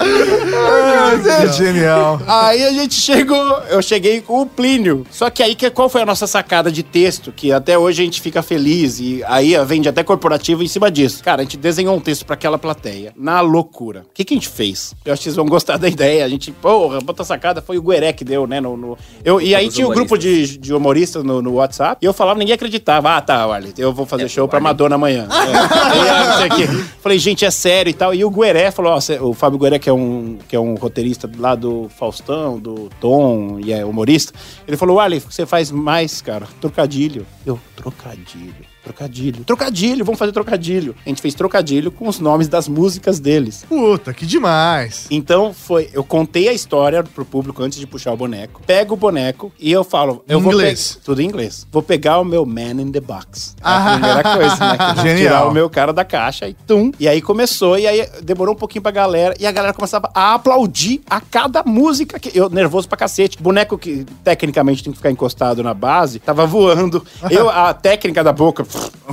[0.00, 2.20] É genial.
[2.26, 3.36] Aí a gente chegou,
[3.68, 5.06] eu cheguei com o Plínio.
[5.10, 7.32] Só que aí, que, qual foi a nossa sacada de texto?
[7.32, 11.22] Que até hoje a gente fica feliz e aí vende até corporativo em cima disso.
[11.22, 14.00] Cara, a gente desenhou um texto pra aquela plateia, na loucura.
[14.00, 14.94] O que, que a gente fez?
[15.04, 16.24] Eu acho que vocês vão gostar da ideia.
[16.24, 18.60] A gente, porra, bota sacada, foi o Gueré que deu, né?
[18.60, 22.06] No, no- eu, e aí tinha o grupo de, de humoristas no, no WhatsApp e
[22.06, 23.16] eu falava, ninguém acreditava.
[23.16, 24.60] Ah, tá, Arley, eu vou fazer É, show pra.
[24.60, 25.28] Madonna amanhã.
[25.30, 26.58] É.
[26.58, 26.84] E aí.
[27.04, 28.14] Falei, gente, é sério e tal.
[28.14, 31.30] E o Gueré falou, ó, o Fábio Gueré, que é um, que é um roteirista
[31.36, 34.32] lá do Faustão, do Tom, e é humorista,
[34.66, 37.26] ele falou, Arley, você faz mais, cara, trocadilho.
[37.44, 38.73] Eu, trocadilho.
[38.84, 39.44] Trocadilho.
[39.44, 40.94] Trocadilho, vamos fazer trocadilho.
[41.04, 43.64] A gente fez trocadilho com os nomes das músicas deles.
[43.68, 45.06] Puta, que demais.
[45.10, 48.60] Então foi, eu contei a história pro público antes de puxar o boneco.
[48.66, 50.98] Pego o boneco e eu falo, eu vou Inglês.
[51.04, 51.66] tudo em inglês.
[51.72, 53.54] Vou pegar o meu man in the box.
[53.58, 53.86] É Ah.
[53.86, 54.76] a primeira coisa, né?
[54.94, 55.16] Que Genial.
[55.16, 56.90] Tirar o meu cara da caixa e tum.
[57.00, 60.34] E aí começou e aí demorou um pouquinho pra galera e a galera começava a
[60.34, 63.38] aplaudir a cada música que eu nervoso pra cacete.
[63.42, 67.04] Boneco que tecnicamente tem que ficar encostado na base, tava voando.
[67.30, 68.64] Eu a técnica da boca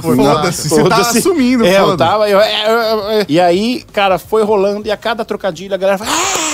[0.01, 1.97] Foda-se, você tá assumindo, É, eu foda-se.
[1.97, 2.29] tava.
[2.29, 3.25] eu- é, é, é.
[3.27, 6.11] E aí, cara, foi rolando e a cada trocadilho a galera fala.
[6.11, 6.50] "Ah,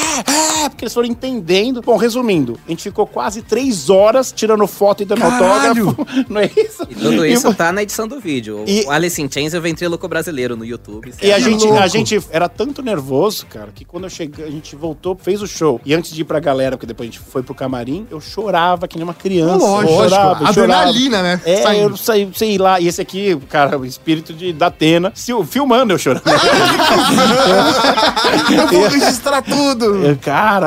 [0.78, 1.82] ah", porque eles foram entendendo.
[1.82, 5.88] Bom, resumindo, a gente ficou quase três horas tirando foto e dando Caralho!
[5.90, 6.26] autógrafo.
[6.30, 6.84] Não é isso?
[6.90, 8.64] E tudo isso E- tá na edição do vídeo.
[8.68, 11.14] E- O Alice in Chains é o ventríloco brasileiro no YouTube.
[11.22, 11.80] E a Que gente, louco.
[11.80, 15.48] a gente era tanto nervoso, cara, que quando eu cheguei, a gente voltou, fez o
[15.48, 15.82] show.
[15.86, 18.88] E antes de ir pra galera, porque depois a gente foi pro camarim, eu chorava
[18.88, 19.58] que nem uma criança.
[19.66, 21.42] Lógico, eu chorava, eu adrenalina, né?
[21.46, 21.90] É, Saindo.
[21.90, 22.80] eu saí, sei lá.
[22.80, 26.24] E esse aqui, cara, o espírito de, da Atena, se- filmando eu chorando.
[28.50, 29.86] Eu vou registrar tudo.
[30.06, 30.18] Eu,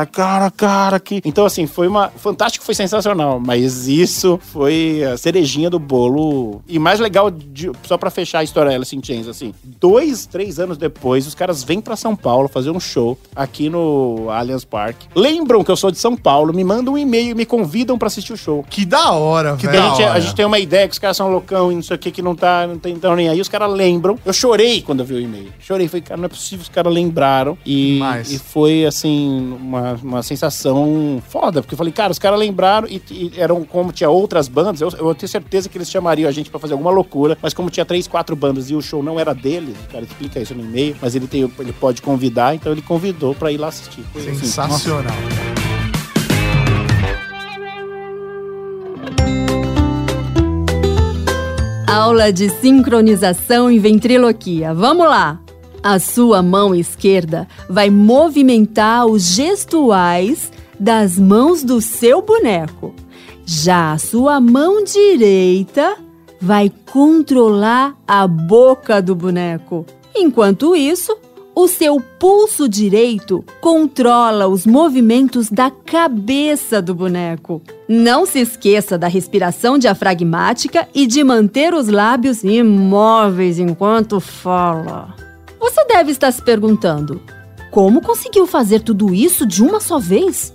[0.06, 1.20] Cara, cara, cara, que.
[1.24, 2.08] Então, assim, foi uma.
[2.08, 3.40] Fantástico, foi sensacional.
[3.40, 6.62] Mas isso foi a cerejinha do bolo.
[6.68, 9.52] E mais legal, de- só pra fechar a história Alice in Chains, assim.
[9.64, 14.28] Dois, três anos depois, os caras vêm pra São Paulo fazer um show aqui no
[14.30, 15.06] Allianz Parque.
[15.14, 18.06] Lembram que eu sou de São Paulo, me mandam um e-mail e me convidam pra
[18.06, 18.64] assistir o show.
[18.68, 19.82] Que da hora, Que velho.
[19.82, 21.96] a, gente, a gente tem uma ideia que os caras são loucão e não sei
[21.96, 23.40] o que, que não tá, não tem então nem aí.
[23.40, 24.18] Os caras lembram.
[24.24, 25.52] Eu chorei quando eu vi o e-mail.
[25.60, 27.56] Chorei, falei, cara, não é possível, os caras lembraram.
[27.64, 32.88] E, e foi, assim, uma, uma sensação foda, porque eu falei, cara, os caras lembraram
[32.88, 36.32] e, e eram como tinha outras bandas, eu, eu tenho certeza que eles chamariam a
[36.32, 39.18] gente pra fazer alguma loucura, mas como tinha três, quatro bandas e o show não
[39.18, 42.72] era deles, o cara explica isso no e-mail, mas ele, tem, ele pode convidar, então
[42.72, 44.02] ele convidou pra ir lá assistir.
[44.12, 45.14] Foi, assim, Sensacional.
[51.86, 54.72] Aula de sincronização em ventriloquia.
[54.72, 55.40] Vamos lá!
[55.82, 62.94] A sua mão esquerda vai movimentar os gestuais das mãos do seu boneco.
[63.46, 65.96] Já a sua mão direita
[66.38, 69.86] vai controlar a boca do boneco.
[70.14, 71.16] Enquanto isso,
[71.54, 77.62] o seu pulso direito controla os movimentos da cabeça do boneco.
[77.88, 85.29] Não se esqueça da respiração diafragmática e de manter os lábios imóveis enquanto fala.
[85.60, 87.20] Você deve estar se perguntando:
[87.70, 90.52] como conseguiu fazer tudo isso de uma só vez?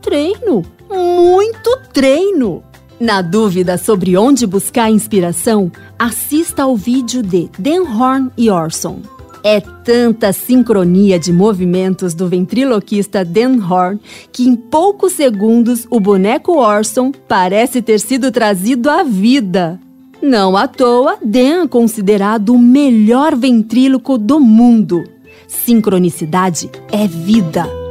[0.00, 2.62] Treino, muito treino.
[2.98, 9.02] Na dúvida sobre onde buscar inspiração, assista ao vídeo de Dan Horn e Orson.
[9.44, 14.00] É tanta sincronia de movimentos do ventriloquista Dan Horn
[14.32, 19.78] que em poucos segundos o boneco Orson parece ter sido trazido à vida.
[20.26, 25.04] Não à toa, Dan é considerado o melhor ventríloco do mundo.
[25.46, 27.85] Sincronicidade é vida.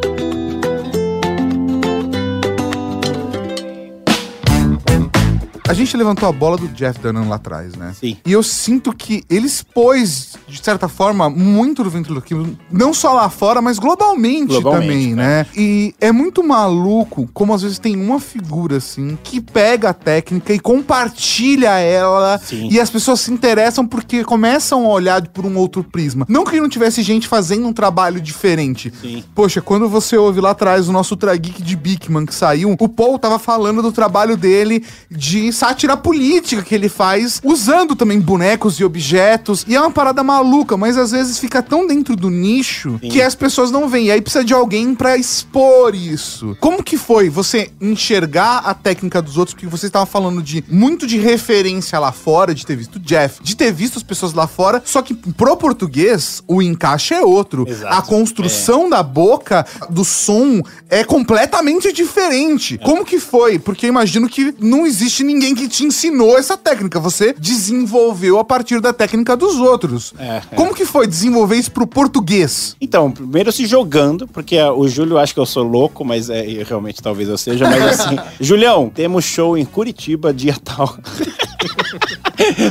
[5.86, 7.94] Gente levantou a bola do Jeff Dunham lá atrás, né?
[7.98, 8.18] Sim.
[8.26, 13.30] E eu sinto que ele expôs, de certa forma, muito do ventriloquismo, não só lá
[13.30, 15.44] fora, mas globalmente, Globalmente, também, né?
[15.44, 15.48] né?
[15.56, 20.54] E é muito maluco como às vezes tem uma figura assim que pega a técnica
[20.54, 22.68] e compartilha ela Sim.
[22.72, 26.26] e as pessoas se interessam porque começam a olhar por um outro prisma.
[26.28, 28.92] Não que não tivesse gente fazendo um trabalho diferente.
[29.02, 29.24] Sim.
[29.34, 32.90] Poxa, quando você ouve lá atrás o nosso Ultra Geek de Bigman que saiu, o
[32.90, 35.75] Paul tava falando do trabalho dele de sátira
[36.06, 39.66] política que ele faz, usando também bonecos e objetos.
[39.68, 43.10] E é uma parada maluca, mas às vezes fica tão dentro do nicho Sim.
[43.10, 44.08] que as pessoas não veem.
[44.08, 46.56] E aí precisa de alguém pra expor isso.
[46.60, 49.54] Como que foi você enxergar a técnica dos outros?
[49.54, 53.56] Porque você estava falando de muito de referência lá fora, de ter visto Jeff, de
[53.56, 57.66] ter visto as pessoas lá fora, só que pro português o encaixe é outro.
[57.68, 57.94] Exato.
[57.94, 62.78] A construção da boca, do som, é completamente diferente.
[62.78, 63.60] Como que foi?
[63.60, 67.00] Porque eu imagino que não existe ninguém que que te ensinou essa técnica.
[67.00, 70.14] Você desenvolveu a partir da técnica dos outros.
[70.18, 70.56] É, é.
[70.56, 72.76] Como que foi desenvolver isso pro português?
[72.80, 76.44] Então, primeiro se jogando, porque ah, o Júlio acha que eu sou louco, mas é,
[76.64, 80.98] realmente talvez eu seja, mas assim, Julião, temos show em Curitiba, dia tal.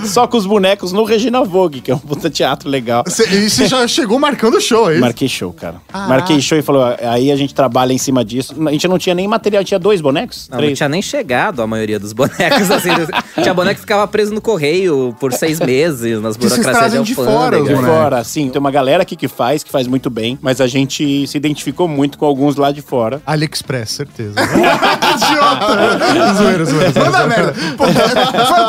[0.05, 3.05] Só com os bonecos no Regina Vogue, que é um puta teatro legal.
[3.07, 5.01] Cê- E você já chegou marcando o show, é isso?
[5.01, 5.77] Marquei show, cara.
[5.93, 8.55] Marquei show e falou: aí a gente trabalha em cima disso.
[8.67, 10.49] A gente não tinha nem material, tinha dois bonecos?
[10.51, 12.71] Não, não tinha nem chegado a maioria dos bonecos.
[12.71, 12.91] Assim,
[13.43, 17.63] tinha boneco que ficava preso no correio por seis meses, nas burocracias trazem de fora
[17.63, 18.49] de fora, sim.
[18.51, 21.87] Tem uma galera aqui que faz, que faz muito bem, mas a gente se identificou
[21.89, 23.21] muito com alguns lá de fora.
[23.27, 24.35] AliExpress, certeza.
[24.35, 24.43] que
[25.25, 26.35] idiota!
[26.35, 26.93] zoeira, zoeira, zoeira.
[27.05, 27.55] Manda merda.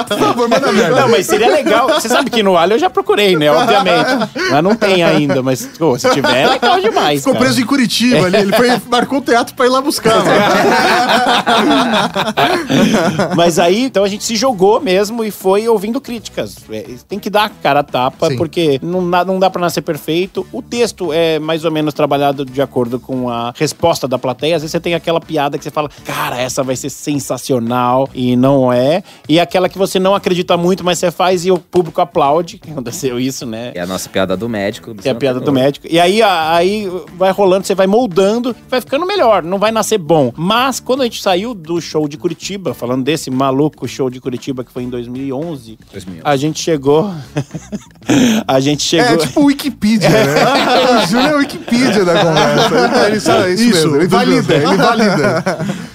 [0.08, 1.02] Por favor, manda merda.
[1.02, 1.88] Não, mas seria legal.
[1.88, 3.52] Você sabe que no Alho eu já procurei, né?
[3.52, 4.30] Obviamente.
[4.52, 5.42] Mas não tem ainda.
[5.42, 7.20] Mas, pô, se tiver, é legal demais.
[7.20, 7.46] Ficou cara.
[7.46, 8.38] preso em Curitiba ali.
[8.38, 10.24] Ele foi, marcou o teatro pra ir lá buscar.
[10.24, 10.36] mano.
[13.36, 16.58] Mas aí, então a gente se jogou mesmo e foi ouvindo críticas.
[16.70, 18.38] É, tem que dar cara a tapa, Sim.
[18.38, 20.46] porque não dá, não dá pra nascer perfeito.
[20.52, 24.56] O texto é mais ou menos trabalhado de acordo com a resposta da plateia.
[24.56, 28.36] Às vezes você tem aquela piada que você fala, cara, essa vai ser sensacional, e
[28.36, 29.04] não é.
[29.28, 32.60] E aquela que você não acredita muito, mas você faz e o público aplaude.
[32.70, 33.72] Aconteceu isso, né?
[33.76, 34.94] É a nossa piada do médico.
[34.94, 35.88] do Que é a piada do médico.
[35.90, 40.32] E aí, aí vai rolando, você vai moldando, vai ficando melhor, não vai nascer bom.
[40.36, 44.64] Mas quando a gente saiu do show de Curitiba, falando desse maluco show de Curitiba
[44.64, 46.22] que foi em 2011, 2011.
[46.24, 47.12] a gente chegou.
[48.48, 49.14] a gente chegou.
[49.16, 50.26] É tipo Wikipedia, né?
[51.04, 53.08] o Júlio é Wikipedia da conversa.
[53.08, 55.44] Ele só, isso, Isso, mesmo, ele valida, ele valida.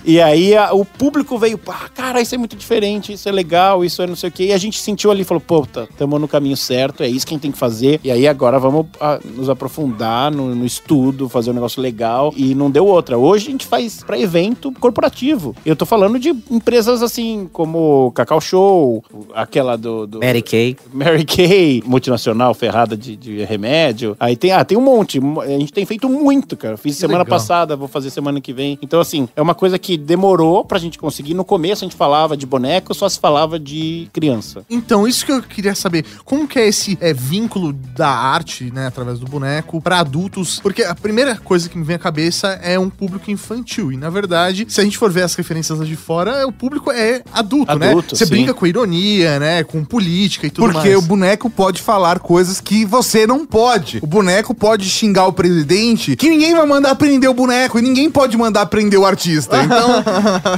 [0.04, 3.84] E aí a- o público veio, pá, cara, isso é muito diferente, isso é legal,
[3.84, 4.44] isso é não sei o quê.
[4.46, 7.32] E a gente sentiu ali, falou, pô, tá, tamo no caminho certo, é isso que
[7.32, 8.01] a gente tem que fazer.
[8.03, 12.32] E aí agora vamos ah, nos aprofundar no, no estudo, fazer um negócio legal.
[12.36, 13.16] E não deu outra.
[13.16, 15.55] Hoje a gente faz pra evento corporativo.
[15.64, 20.07] Eu tô falando de empresas assim, como Cacau Show, aquela do...
[20.07, 20.76] do Mary Kay.
[20.93, 24.16] Mary Kay, multinacional ferrada de, de remédio.
[24.18, 25.20] Aí tem, ah, tem um monte.
[25.43, 26.76] A gente tem feito muito, cara.
[26.76, 27.38] Fiz semana legal.
[27.38, 28.78] passada, vou fazer semana que vem.
[28.82, 31.34] Então, assim, é uma coisa que demorou pra gente conseguir.
[31.34, 34.64] No começo a gente falava de boneco, só se falava de criança.
[34.68, 36.05] Então, isso que eu queria saber.
[36.24, 40.61] Como que é esse é, vínculo da arte, né, através do boneco, pra adultos?
[40.61, 43.93] Porque a primeira coisa que me vem à cabeça é um público infantil.
[43.93, 46.91] E, na verdade, se a gente for ver as referências lá de fora, o público
[46.91, 47.91] é adulto, né?
[47.91, 48.31] Adulto, Você sim.
[48.31, 49.64] brinca com ironia, né?
[49.64, 50.99] Com política e tudo Porque mais.
[50.99, 53.99] o boneco pode falar coisas que você não pode.
[54.03, 58.11] O boneco pode xingar o presidente, que ninguém vai mandar prender o boneco e ninguém
[58.11, 59.61] pode mandar prender o artista.
[59.70, 60.03] Então,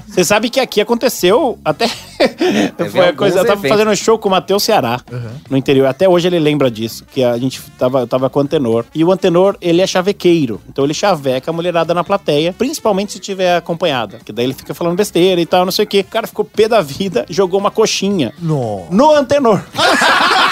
[0.08, 1.90] Você sabe que aqui aconteceu até.
[2.90, 3.38] Foi a coisa.
[3.38, 3.70] Eu tava eventos.
[3.70, 5.00] fazendo um show com o Matheus Ceará
[5.48, 5.86] no interior.
[5.86, 7.04] Até hoje ele lembra disso.
[7.12, 8.84] Que a gente tava, eu tava com o Antenor.
[8.94, 10.60] E o Antenor, ele é chavequeiro.
[10.68, 14.18] Então ele chaveca a mulherada na plateia, principalmente se tiver acompanhada.
[14.24, 16.00] Que daí ele fica falando besteira e tal, não sei o quê.
[16.00, 18.86] O cara ficou pé da vida, jogou uma coxinha Não.
[18.90, 19.62] no Antenor.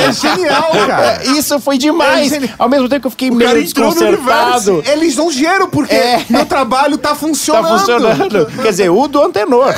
[0.00, 1.20] é genial, cara.
[1.24, 2.32] Isso foi demais.
[2.32, 2.48] É.
[2.58, 4.82] Ao mesmo tempo que eu fiquei O meio cara desconcertado.
[4.86, 6.24] Eles não dinheiro porque É.
[6.28, 7.68] meu trabalho tá funcionando.
[7.68, 8.46] Tá funcionando.
[8.62, 9.74] Quer dizer, o do Antenor.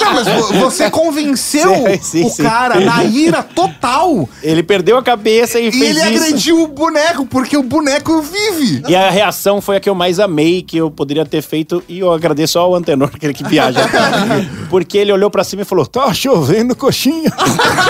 [0.00, 2.42] Não, mas vo- você convenceu Sim, sim, o sim.
[2.42, 4.28] cara na ira total.
[4.42, 6.24] Ele perdeu a cabeça e, E fez ele isso.
[6.24, 8.82] agrediu o boneco, porque o boneco vive.
[8.88, 11.98] E a reação foi a que eu mais amei, que eu poderia ter feito, e
[12.00, 13.80] eu agradeço ao Antenor, aquele que viaja.
[14.70, 17.30] Porque ele olhou pra cima e falou: tá chovendo coxinha.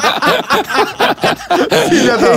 [1.88, 2.30] Filha da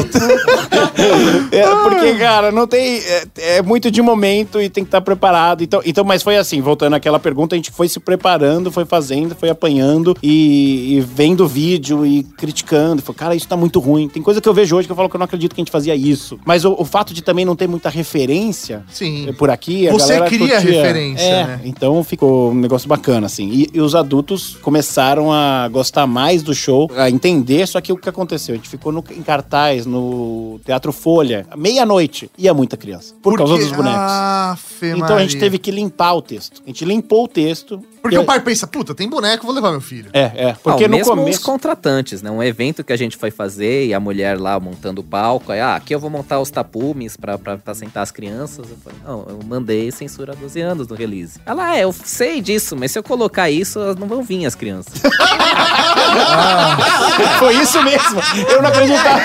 [1.52, 2.98] É, porque, cara, não tem.
[3.00, 3.24] É,
[3.58, 5.64] é muito de momento e tem que estar preparado.
[5.64, 9.36] Então, então, mas foi assim, voltando àquela pergunta, a gente foi se preparando, foi fazendo,
[9.36, 13.02] foi apanhando e, e vendo vídeo e criticando.
[13.02, 14.08] Falei, cara, isso tá muito ruim.
[14.08, 15.64] Tem coisa que eu vejo hoje que eu falo que eu não acredito que a
[15.64, 16.40] gente fazia isso.
[16.46, 19.30] Mas o, o fato de também não ter muita referência Sim.
[19.30, 20.60] é, por aqui, Você cria curtia.
[20.60, 21.62] referência, É, né?
[21.66, 23.50] então ficou um negócio bacana, assim.
[23.50, 27.98] E, e os adultos começaram a gostar mais do show, a entender, só que o
[27.98, 28.54] que aconteceu?
[28.54, 33.58] A gente ficou no- em cartaz, no Teatro Folha, meia-noite, ia muita criança, por causa
[33.58, 34.00] dos bonecos.
[34.00, 36.62] Afe então a gente teve que limpar o texto.
[36.64, 37.82] A gente limpou o texto.
[38.02, 40.10] Porque o pai pensa, puta, tem boneco, vou levar meu filho.
[40.12, 40.56] É, é.
[40.62, 41.40] Porque Ah, no mesmo começo...
[41.40, 42.30] os contratantes, né?
[42.30, 45.54] Um evento que a gente foi fazer e a mulher lá montando o palco.
[45.54, 48.70] Aí, ah, aqui eu vou montar os tapumes pra, pra, pra sentar as crianças.
[48.70, 51.40] Eu falei, não, eu mandei censura 12 anos no release.
[51.46, 54.54] Ela, é, eu sei disso, mas se eu colocar isso, elas não vão vir as
[54.56, 55.02] crianças.
[57.40, 58.22] Foi isso mesmo.
[58.50, 59.20] Eu não acreditava.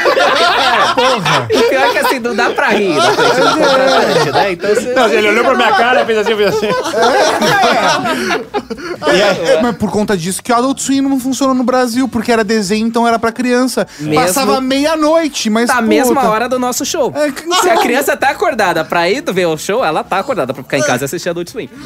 [1.51, 4.53] E pior é que assim, não dá pra rir frente do contratante, né?
[4.53, 4.93] Então você.
[4.95, 6.66] Não, ele olhou pra minha cara, fez assim, fez assim.
[9.07, 12.09] E aí- É, mas por conta disso que o Adult Swim não funcionou no Brasil,
[12.09, 13.87] porque era desenho, então era pra criança.
[13.99, 15.66] Mesmo- Passava meia-noite, mas.
[15.68, 17.12] Tá a puta, mesma hora do nosso show.
[17.16, 20.62] É, Se a criança tá acordada pra ir ver o show, ela tá acordada pra
[20.62, 21.68] ficar em casa e assistir Adult Swim.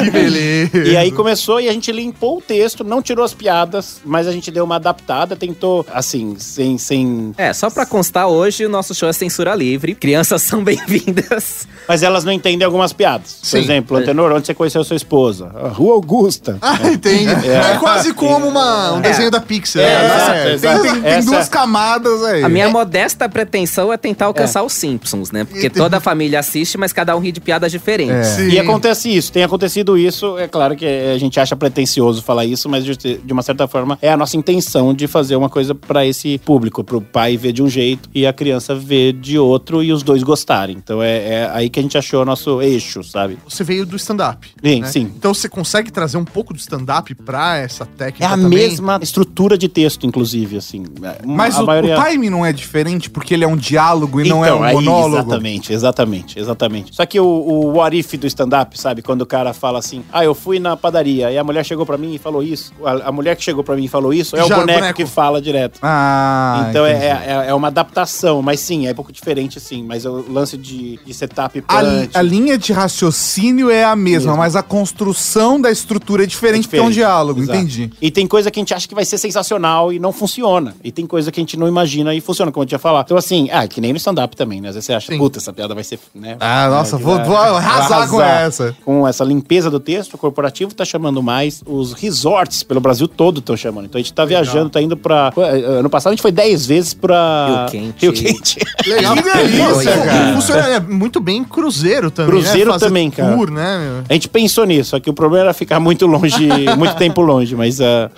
[0.00, 0.78] Que beleza.
[0.78, 4.34] E aí começou e a gente limpou o texto, não tirou as piadas, mas a
[4.34, 6.78] gente deu uma adaptada, tentou, assim, sem.
[6.78, 7.34] sem...
[7.36, 9.94] É, só pra constar, hoje o nosso show é censura livre.
[9.94, 11.66] Crianças são bem-vindas.
[11.88, 13.38] Mas elas não entendem algumas piadas.
[13.40, 13.58] Por Sim.
[13.58, 15.50] exemplo, Antenor, onde você conheceu sua esposa?
[15.54, 16.58] A Rua Augusta.
[16.62, 17.48] Ah, entendi.
[17.48, 19.82] É, quase como uma, um desenho da Pixar.
[19.82, 20.54] É, né?
[20.54, 22.44] É, tem, tem- tem duas camadas aí.
[22.44, 25.44] A minha modesta pretensão é tentar alcançar os Simpsons, né?
[25.44, 28.14] Porque toda a família assiste, mas cada um ri de piadas diferentes.
[28.14, 28.22] É.
[28.36, 28.48] Sim.
[28.50, 30.38] E acontece isso, tem acontecido isso.
[30.38, 33.98] É claro que a gente acha pretencioso falar isso, mas de de uma certa forma
[34.02, 37.62] é a nossa intenção de fazer uma coisa pra esse público, pro pai ver de
[37.62, 40.76] um jeito e a criança ver de outro e os dois gostarem.
[40.76, 43.38] Então é, é aí que a gente achou o nosso eixo, sabe?
[43.48, 44.48] Você veio do stand-up.
[44.62, 44.86] Sim, né?
[44.86, 45.12] sim.
[45.16, 48.50] Então você consegue trazer um pouco do stand-up pra essa técnica É a também?
[48.50, 50.84] mesma estrutura de texto, inclusive, assim.
[51.24, 54.44] Mas o, maioria- o timing não é diferente, porque ele é um diálogo e não
[54.44, 55.16] é Então, um aí, monólogo.
[55.16, 56.94] Exatamente, exatamente, exatamente.
[56.94, 59.02] Só que o, o what if do stand-up, sabe?
[59.02, 61.96] Quando o cara fala assim, ah, eu fui na padaria e a mulher chegou pra
[61.96, 62.72] mim e falou isso.
[62.84, 64.78] A, a mulher que chegou pra mim e falou isso é o Já, o boneco,
[64.80, 64.96] boneco.
[64.96, 65.78] que fala direto.
[65.82, 69.82] Ah, então é, é, é uma adaptação, mas sim, é um pouco diferente, sim.
[69.84, 74.30] Mas o lance de, de setup A, punch, a linha de raciocínio é a mesma,
[74.30, 74.36] Mesmo.
[74.38, 76.94] mas a construção da estrutura é diferente, porque é um diferente.
[77.06, 77.58] diálogo, Exato.
[77.58, 77.90] entendi.
[78.00, 80.74] E tem coisa que a gente acha que vai ser sensacional e não funciona.
[80.82, 83.06] E tem coisa que a gente não imagina e funciona, como eu tinha falado.
[83.06, 84.68] Então, assim, ah, que nem no stand-up também, né?
[84.68, 85.18] Às vezes você acha, Sim.
[85.18, 86.36] puta, essa piada vai ser, né?
[86.40, 88.76] Ah, nossa, vai- vou- vai- vou arrasar vai com essa.
[88.84, 91.62] Com essa limpeza do texto, o corporativo tá chamando mais.
[91.66, 93.86] Os resorts pelo Brasil todo estão chamando.
[93.86, 95.32] Então a gente tá viajando, tá indo pra.
[95.78, 97.66] Ano passado a gente foi 10 vezes pra.
[97.70, 97.96] Rio Quente.
[98.00, 98.58] Rio Quente.
[98.86, 99.14] Legal.
[99.16, 100.34] Que delícia, cara.
[100.34, 102.78] Funciona é, muito bem em cruzeiro também, Cruzeiro né?
[102.78, 103.36] Também, cara.
[103.36, 104.02] Tour, né?
[104.08, 107.54] A gente pensou nisso, só que o problema era ficar muito longe, muito tempo longe,
[107.54, 108.10] mas, ah,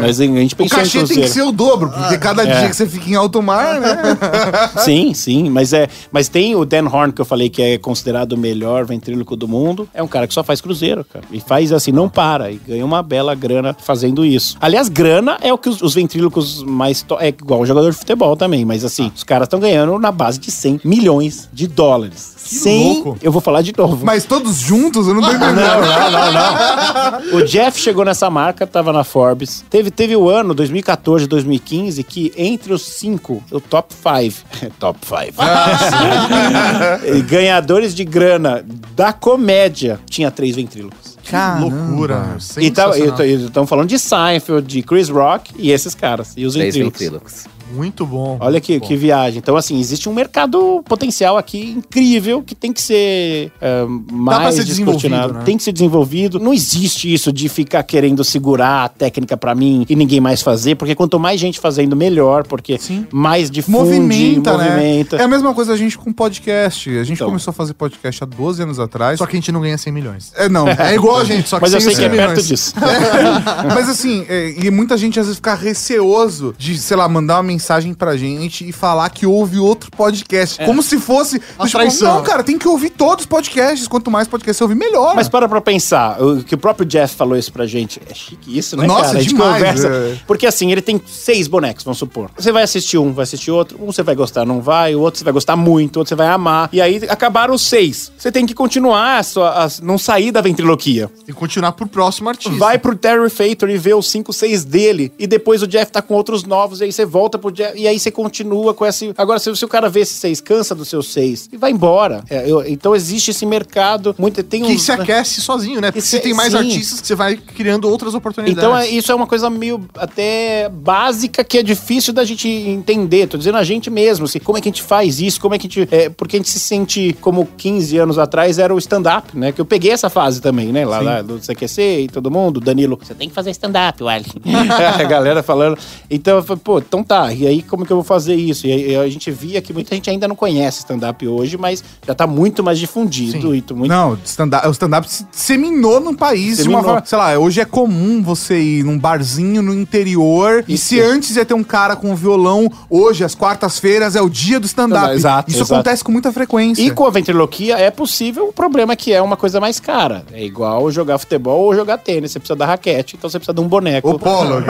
[0.00, 2.60] mas a gente O pensou em cachê tem que ser o dobro, porque cada É.
[2.60, 3.96] dia que você fica em alto mar, né?
[4.84, 8.32] Sim, sim, mas é, mas tem o Dan Horn que eu falei que é considerado
[8.32, 9.88] o melhor ventríloco do mundo.
[9.94, 11.24] É um cara que só faz cruzeiro, cara.
[11.30, 14.56] E faz assim, não para e ganha uma bela grana fazendo isso.
[14.60, 17.96] Aliás, grana é o que os, os ventrílocos mais to- é igual o jogador de
[17.96, 22.34] futebol também, mas assim, os caras estão ganhando na base de 100 milhões de dólares.
[22.48, 23.18] 100, louco.
[23.20, 24.06] eu vou falar de novo.
[24.06, 25.54] Mas todos juntos, eu não tô entendendo.
[25.54, 27.38] Não, não, não, não.
[27.38, 29.62] O Jeff chegou nessa marca, tava na Forbes.
[29.68, 34.34] Teve, teve o ano, 2014, 2015, que entre os cinco, o top five.
[34.80, 35.34] top five.
[37.18, 38.64] E ganhadores de grana
[38.94, 41.17] da comédia, tinha três ventrílocos.
[41.28, 42.36] Que loucura.
[42.58, 43.26] E tá, Sensacional.
[43.26, 46.32] estamos falando de Seinfeld, de Chris Rock e esses caras.
[46.36, 47.46] E os ventrílocos.
[47.72, 48.36] Muito bom.
[48.40, 49.38] Olha que, que viagem.
[49.38, 54.64] Então, assim, existe um mercado potencial aqui incrível que tem que ser é, mais ser
[54.64, 54.98] descortinado.
[54.98, 55.44] desenvolvido, né?
[55.44, 56.38] Tem que ser desenvolvido.
[56.40, 60.74] Não existe isso de ficar querendo segurar a técnica pra mim e ninguém mais fazer,
[60.76, 63.06] porque quanto mais gente fazendo, melhor, porque Sim.
[63.12, 65.16] mais difunde, Movimenta, movimenta.
[65.16, 65.22] né?
[65.22, 66.88] É a mesma coisa a gente com podcast.
[66.98, 67.28] A gente Então.
[67.28, 69.18] começou a fazer podcast há 12 anos atrás.
[69.18, 70.32] Só que a gente não ganha 100 milhões.
[70.36, 70.66] É, não.
[70.68, 72.48] É igual a gente, só que Mas eu sei que é 100 perto milhões.
[72.48, 72.74] disso.
[73.74, 77.42] Mas assim, é, e muita gente às vezes fica receoso de, sei lá, mandar uma
[77.42, 77.57] mensagem
[77.96, 80.64] pra gente e falar que ouve outro podcast.
[80.64, 81.40] Como se fosse.
[81.58, 82.14] Uma tipo, traição.
[82.16, 83.86] não, cara, tem que ouvir todos os podcasts.
[83.88, 85.14] Quanto mais podcast você ouvir, melhor.
[85.14, 88.00] Mas para pra pensar, o que o próprio Jeff falou isso pra gente.
[88.08, 89.18] É chique isso, né, Nossa, cara?
[89.18, 89.88] A gente demais, conversa.
[89.88, 90.16] é.
[90.26, 92.30] Porque assim, ele tem seis bonecos, vamos supor.
[92.36, 93.78] Você vai assistir um, vai assistir outro.
[93.82, 94.94] Um você vai gostar, não vai.
[94.94, 96.68] O outro você vai gostar muito, o outro você vai amar.
[96.72, 98.12] E aí acabaram os seis.
[98.16, 101.08] Você tem que continuar, a sua, a- não sair da ventriloquia.
[101.24, 102.56] Tem que continuar pro próximo artista.
[102.58, 105.12] Vai pro Terry Fator e vê os cinco, seis dele.
[105.18, 106.80] E depois o Jeff tá com outros novos.
[106.80, 107.78] E aí você volta pro Jeff.
[107.78, 109.12] E aí você continua com esse.
[109.16, 112.22] Agora, se, se o cara vê esses seis, cansa dos seus seis e vai embora.
[112.30, 114.14] É, eu- então existe esse mercado.
[114.18, 115.90] Muito, tem Que uns- se aquece sozinho, né?
[115.90, 116.58] Porque se tem mais sim.
[116.58, 118.58] artistas, você vai criando outras oportunidades.
[118.62, 123.26] Então, é, isso é uma coisa meio até básica que é difícil da gente entender.
[123.26, 125.58] Tô dizendo a gente mesmo, assim, como é que a gente faz isso, como é
[125.58, 125.88] que a gente.
[125.94, 129.52] É, porque a gente se sente como 15 anos atrás era o stand-up, né?
[129.52, 130.84] Que eu peguei essa fase também, né?
[130.84, 134.24] Lá, lá do CQC e todo mundo, Danilo, você tem que fazer stand-up, Wally.
[134.98, 135.78] a galera falando.
[136.10, 138.66] Então, eu falei, pô, então tá, e aí como que eu vou fazer isso?
[138.66, 142.26] E a gente via que muita gente ainda não conhece stand-up hoje, mas já tá
[142.26, 146.82] muito mais difundido e muito Não, stand-up- o stand-up se disseminou no país de uma
[146.82, 147.02] forma.
[147.04, 150.64] Sei lá, hoje é comum você ir num barzinho no interior.
[150.68, 150.86] E Isso.
[150.86, 154.66] se antes ia ter um cara com violão, hoje, às quartas-feiras, é o dia do
[154.66, 155.14] stand-up.
[155.14, 155.74] Exato, Isso exato.
[155.74, 156.82] acontece com muita frequência.
[156.82, 160.24] E com a ventriloquia é possível, o problema é que é uma coisa mais cara.
[160.32, 162.32] É igual jogar futebol ou jogar tênis.
[162.32, 164.10] Você precisa da raquete, então você precisa de um boneco.
[164.10, 164.62] O polo.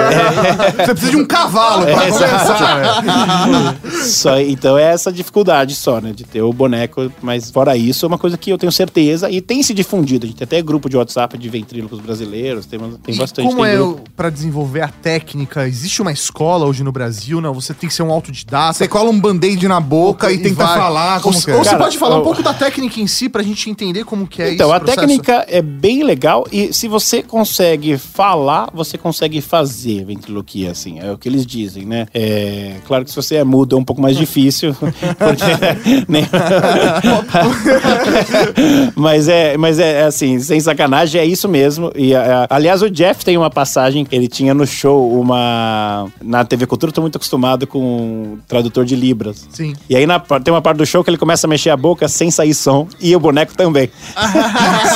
[0.79, 2.27] Você precisa de um cavalo pra É, começar.
[2.61, 3.79] Né?
[4.05, 6.13] Só, então é essa dificuldade só, né?
[6.13, 7.13] De ter o boneco.
[7.23, 10.25] Mas fora isso, é uma coisa que eu tenho certeza e tem se difundido.
[10.25, 13.47] A gente tem até grupo de WhatsApp de ventrílocos brasileiros, tem, tem E bastante.
[13.49, 15.67] como tem é pra desenvolver a técnica?
[15.69, 17.41] Existe uma escola hoje no Brasil?
[17.41, 18.75] Não, você tem que ser um autodidata.
[18.75, 20.79] Você cola um band-aid na boca e, tenta vai.
[20.79, 21.65] falar como ou, que ou é.
[21.65, 24.43] você Cara, pode falar um pouco da técnica em si pra gente entender como que
[24.43, 24.77] é Então, isso.
[24.77, 30.99] a técnica é bem legal e se você consegue falar, você consegue fazer ventriloquia, assim.
[31.01, 32.07] É o que eles dizem, né?
[32.15, 32.48] É,
[32.87, 35.45] claro que se você é mudo é um pouco mais difícil, porque...
[36.09, 36.27] nem-
[38.97, 41.91] mas é, mas é assim, sem sacanagem, é isso mesmo.
[41.95, 46.07] E, a- a- aliás, o Jeff tem uma passagem, ele tinha no show uma...
[46.23, 49.47] Na TV Cultura, eu tô muito acostumado com tradutor de Libras.
[49.51, 49.75] Sim.
[49.89, 52.09] E aí na, tem uma parte do show que ele começa a mexer a boca
[52.09, 53.91] sem sair som e o boneco também.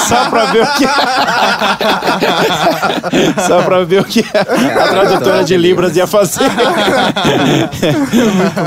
[0.08, 0.84] Só pra ver o que.
[3.46, 6.40] Só pra ver o que a tradutora de Libras ia fazer.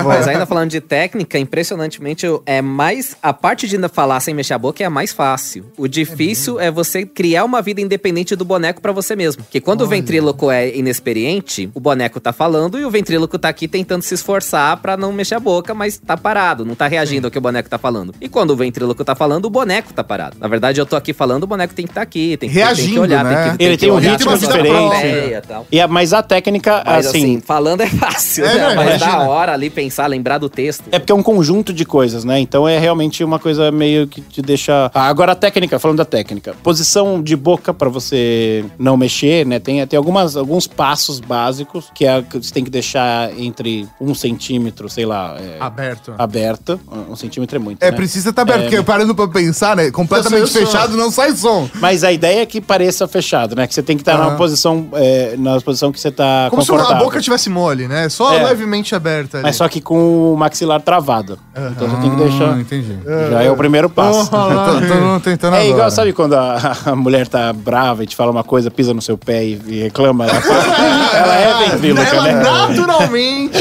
[0.05, 3.15] Mas ainda falando de técnica, impressionantemente é mais.
[3.21, 5.65] A parte de ainda falar sem mexer a boca é a mais fácil.
[5.77, 9.43] O difícil é, você criar uma vida independente do boneco pra você mesmo.
[9.43, 13.67] Porque quando o ventríloco é inexperiente, o boneco tá falando e o ventríloco tá aqui
[13.67, 17.31] tentando se esforçar pra não mexer a boca, mas tá parado, não tá reagindo ao
[17.31, 18.13] que o boneco tá falando.
[18.19, 20.37] E quando o ventríloco tá falando, o boneco tá parado.
[20.39, 22.49] Na verdade, eu tô aqui falando, o boneco tem que estar aqui, tem que, tem
[22.49, 23.43] que Reagindo, olhar, né?
[23.49, 24.95] tem que, Ele tem que um olhar ritmo diferente.
[25.37, 25.67] e tal.
[25.71, 27.41] E a- mas a técnica, Mas assim, assim.
[27.41, 28.64] falando é fácil, É, né?
[28.69, 28.75] Né?
[28.75, 29.11] Mas Imagina.
[29.17, 30.83] da hora ali pensar, lembrar do texto.
[30.91, 32.39] É porque é um conjunto de coisas, né?
[32.39, 34.89] Então é realmente uma coisa meio que te deixa.
[34.93, 36.55] Ah, agora a técnica, falando da técnica.
[36.63, 39.59] Posição de boca pra você não mexer, né?
[39.59, 44.13] Tem, tem algumas, alguns passos básicos que, é, que você tem que deixar entre um
[44.13, 46.13] centímetro, sei lá, é, Aberto.
[46.17, 46.79] aberto.
[47.09, 47.81] Um centímetro é muito.
[47.83, 47.97] É, né?
[47.97, 49.91] precisa estar aberto, É, porque parando pra pensar, né?
[49.91, 51.69] Completamente Eu sei, eu sou- fechado, não sai som.
[51.75, 53.67] Mas a ideia é que pareça fechado, né?
[53.67, 54.25] Que você tem que estar Ah.
[54.25, 58.09] numa posição, é, na posição que você tá Como se a boca tivesse mole, né?
[58.09, 58.44] Só É.
[58.49, 59.43] levemente aberta ali.
[59.43, 61.37] Mas só que com o maxilar travado.
[61.71, 62.53] Então você tem que deixar.
[62.53, 62.97] Ah, entendi.
[63.31, 64.29] Já é o primeiro passo.
[64.29, 68.43] Tô, tentando É igual, sabe quando a, a mulher tá brava e te fala uma
[68.43, 70.25] coisa, pisa no seu pé e, e reclama?
[70.25, 70.35] Ela,
[71.15, 72.33] ela é ventríloca, né?
[72.33, 73.57] naturalmente.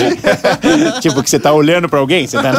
[1.00, 2.52] tipo, que você tá olhando pra alguém, você tá.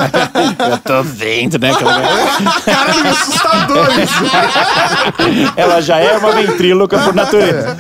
[0.70, 1.72] Eu tô vendo, né?
[1.74, 4.24] Caralho, assustador isso.
[5.56, 7.78] Ela já é uma ventríloca por natureza.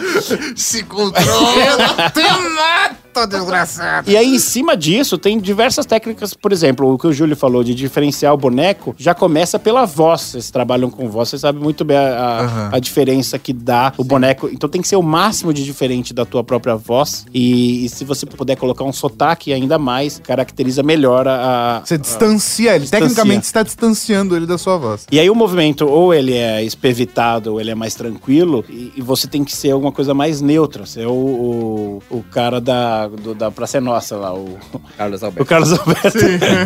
[0.56, 2.12] Se controla.
[2.14, 4.10] Te desgraçado.
[4.12, 7.64] E aí, em cima disso, tem diversas técnicas, por exemplo, o que o Júlio falou
[7.64, 10.22] de diferenciar o boneco, já começa pela voz.
[10.22, 12.70] Vocês trabalham com voz, vocês sabem muito bem a, a- Aham.
[12.74, 14.50] a diferença que dá o boneco.
[14.52, 17.26] Então tem que ser o máximo de diferente da tua própria voz.
[17.34, 21.78] E, e se você puder colocar um sotaque ainda mais, caracteriza melhor a.
[21.78, 22.80] a- Você distancia ele.
[22.82, 23.08] Distancia.
[23.08, 25.06] Tecnicamente, você tá distanciando ele da sua voz.
[25.12, 29.02] E aí o movimento, ou ele é espevitado, ou ele é mais tranquilo, e, e
[29.02, 30.86] você tem que ser alguma coisa mais neutra.
[30.86, 34.58] Você é o, o, o cara da, do- da Praça é Nossa lá, o,
[34.98, 35.50] Carlos o Alberto.
[35.50, 36.10] Carlos Alberto.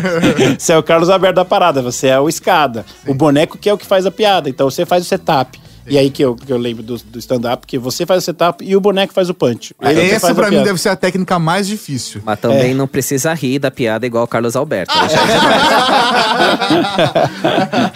[0.59, 2.85] você é o Carlos Alberto da parada, você é o escada.
[3.07, 4.49] O boneco que é o que faz a piada.
[4.49, 5.59] Então você faz o setup.
[5.89, 8.63] E aí que eu, que eu lembro do, do stand-up, que você faz o setup
[8.63, 9.73] e o boneco faz o punch.
[9.81, 12.21] Ele é que Essa, pra mim, deve ser a técnica mais difícil.
[12.23, 14.93] Mas também não precisa rir da piada igual o Carlos Alberto.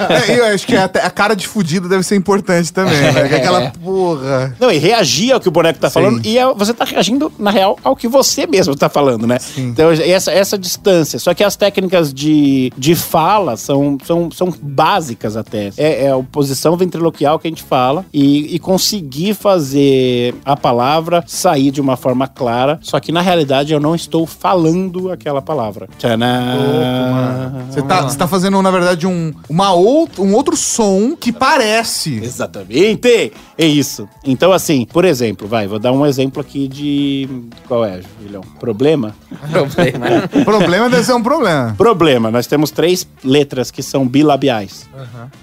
[0.10, 3.28] é, eu acho que a, a cara de fudido deve ser importante também, né?
[3.28, 4.56] Que é aquela porra.
[4.60, 5.94] Não, e reagir ao que o boneco tá Sim.
[5.94, 6.26] falando.
[6.26, 9.38] E é- você tá reagindo, na real, ao que você mesmo tá falando, né?
[9.58, 11.20] Então, essa, essa distância.
[11.20, 15.72] Só que as técnicas de, de fala são, são, são básicas até.
[15.78, 17.83] É, é a posição ventriloquial que a gente fala
[18.14, 22.80] e, e conseguir fazer a palavra sair de uma forma clara.
[22.82, 25.88] Só que, na realidade, eu não estou falando aquela palavra.
[25.98, 26.24] Tcharam!
[27.70, 32.20] Você tá, você tá fazendo, na verdade, um, uma out, um outro som que parece.
[32.24, 33.34] Exatamente!
[33.58, 34.08] É isso.
[34.24, 37.30] Então, assim, por exemplo, vai, vou dar um exemplo aqui de.
[37.68, 38.42] Qual é, Julião?
[38.60, 39.16] Problema?
[39.52, 40.06] Problema.
[40.34, 41.74] O problema deve ser um problema.
[41.78, 44.88] Problema, nós temos três letras que são bilabiais: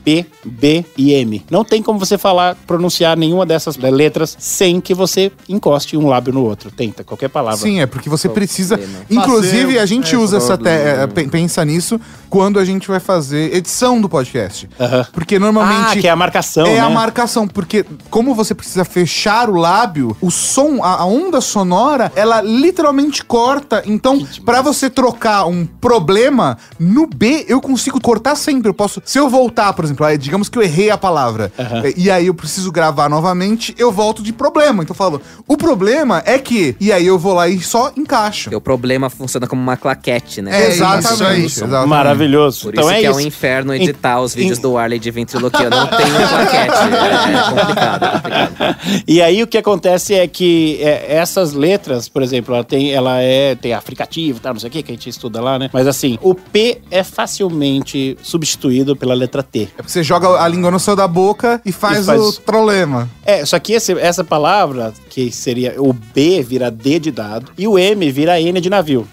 [0.05, 1.45] P, B e M.
[1.51, 6.33] Não tem como você falar, pronunciar nenhuma dessas letras sem que você encoste um lábio
[6.33, 6.71] no outro.
[6.71, 7.59] Tenta, qualquer palavra.
[7.59, 8.77] Sim, é porque você precisa.
[8.79, 9.05] Problema.
[9.11, 10.57] Inclusive, a gente é, usa essa.
[10.57, 11.03] te- problema.
[11.03, 14.69] é, pe- pensa nisso quando a gente vai fazer edição do podcast.
[14.79, 15.07] Aham.
[15.13, 15.99] Porque normalmente.
[15.99, 16.81] Ah, que é a marcação, É né?
[16.81, 22.13] a marcação, porque como você precisa fechar o lábio, o som, a, a onda sonora,
[22.15, 23.83] ela literalmente corta.
[23.87, 28.69] Então, pra você trocar um problema, no B eu consigo cortar sempre.
[28.69, 29.01] Eu posso.
[29.05, 31.53] Se eu voltar, por exemplo, aí, digamos que eu errei a palavra,
[31.97, 34.83] e, e aí eu preciso gravar novamente, eu volto de problema.
[34.83, 36.75] Então eu falo, o problema é que.
[36.81, 38.45] E aí eu vou lá e só encaixo.
[38.45, 40.51] Porque o problema funciona como uma claquete, né?
[40.51, 41.89] É, exatamente, exatamente.
[41.89, 42.63] Maravilhoso.
[42.63, 43.19] Por então isso é que é isso.
[43.19, 45.71] um inferno editar os Em- vídeos do Arley de ventriloquia.
[45.71, 45.99] Não tem
[46.29, 46.75] claquete.
[46.75, 48.77] É complicado, é complicado.
[49.07, 53.21] E aí o que acontece é que é, essas letras, por exemplo, ela tem, ela
[53.21, 55.71] é, tem africativo, tá, não sei o que, que a gente estuda lá, né?
[55.73, 59.63] Mas assim, o P é facilmente substituído pela letra T.
[59.63, 62.41] É porque você joga a língua no céu da boca e faz, E faz- o
[62.43, 63.09] problema.
[63.25, 67.67] É, só que esse- essa palavra, que seria o B vira D de dado e
[67.67, 69.07] o M vira N de navio.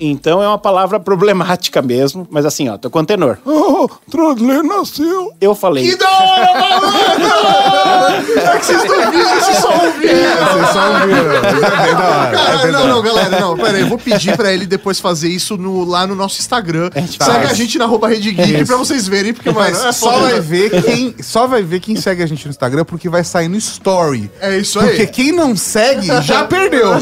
[0.00, 3.38] Então é uma palavra problemática mesmo, mas assim, ó, tô com o tenor.
[3.44, 5.32] Oh, Trodley nasceu.
[5.40, 5.90] Eu falei.
[5.90, 8.38] Que da hora, maluco!
[8.38, 10.46] É que vocês não viram, vocês só ouviram.
[10.52, 11.32] Vocês só ouviram.
[11.32, 12.28] É bem da hora.
[12.28, 15.00] É Cara, da não, não, galera, não, pera aí, eu vou pedir pra ele depois
[15.00, 16.90] fazer isso no- lá no nosso Instagram.
[16.94, 17.50] gente Segue faz.
[17.50, 20.28] a gente na arroba Rede Geek pra vocês verem, porque, Mas é só foda.
[20.30, 23.48] vai ver quem só vai ver quem segue a gente no Instagram porque vai sair
[23.48, 24.30] no story.
[24.40, 24.88] É isso aí.
[24.88, 26.88] Porque quem não segue já perdeu.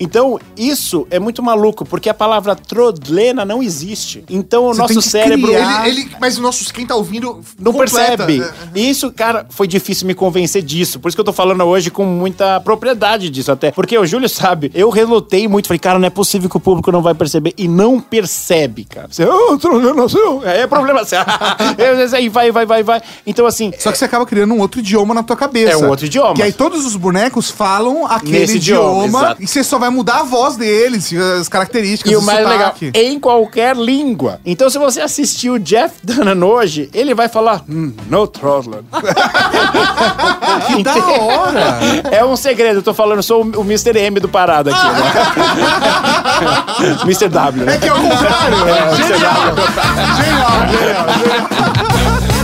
[0.00, 4.24] Então, isso é muito maluco, porque a palavra trodlena não existe.
[4.28, 5.50] Então, o Você nosso cérebro.
[5.50, 8.26] Ele, ele, mas o nosso, quem tá ouvindo Não completa.
[8.26, 8.42] percebe.
[8.42, 8.52] É.
[8.74, 10.98] E isso, cara, foi difícil me convencer disso.
[11.00, 13.70] Por isso que eu tô falando hoje com muita propriedade disso até.
[13.70, 15.68] Porque o Júlio sabe, eu relutei muito.
[15.68, 17.54] Falei, cara, não é possível que o público não vai perceber.
[17.56, 19.08] E não percebe, cara.
[19.10, 20.42] Você, oh, trodlena nasceu.
[20.44, 21.02] É, é problema.
[22.16, 23.02] Aí vai, vai, vai, vai.
[23.26, 23.72] Então, assim.
[23.78, 25.72] Só que você acaba criando um outro idioma na tua cabeça.
[25.72, 26.34] É um outro idioma.
[26.34, 30.20] Que aí todos os bonecos falam aquele Nesse idioma, idioma, e você só vai mudar
[30.20, 32.92] a voz deles, as características, E o mais legal, sotaque.
[32.94, 34.40] em qualquer língua.
[34.44, 38.84] Então, se você assistir o Jeff Dunham hoje, ele vai falar, hum, no Trotland.
[40.66, 41.78] Que da hora!
[42.10, 43.96] É um segredo, eu tô falando, eu sou o Mr.
[43.98, 45.12] M do Parada aqui, né?
[47.04, 47.28] Mr.
[47.28, 47.74] W, né?
[47.74, 48.56] É que é o contrário.
[48.68, 49.18] É, Mr.
[49.18, 49.54] W.
[50.16, 52.35] Genial, genial, genial.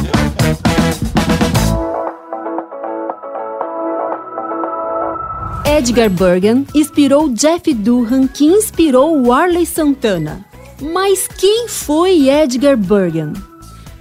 [5.74, 10.44] Edgar Bergen inspirou Jeff Durham, que inspirou Warley Santana.
[10.78, 13.32] Mas quem foi Edgar Bergen?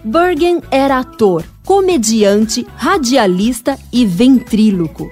[0.03, 5.09] Bergen era ator, comediante, radialista e ventríloco.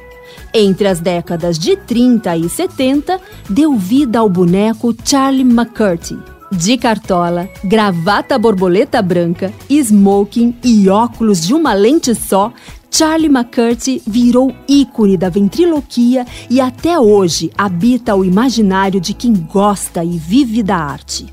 [0.53, 6.19] Entre as décadas de 30 e 70, deu vida ao boneco Charlie McCurdy.
[6.51, 12.51] De cartola, gravata borboleta branca, smoking e óculos de uma lente só,
[12.91, 20.03] Charlie McCurdy virou ícone da ventriloquia e até hoje habita o imaginário de quem gosta
[20.03, 21.27] e vive da arte.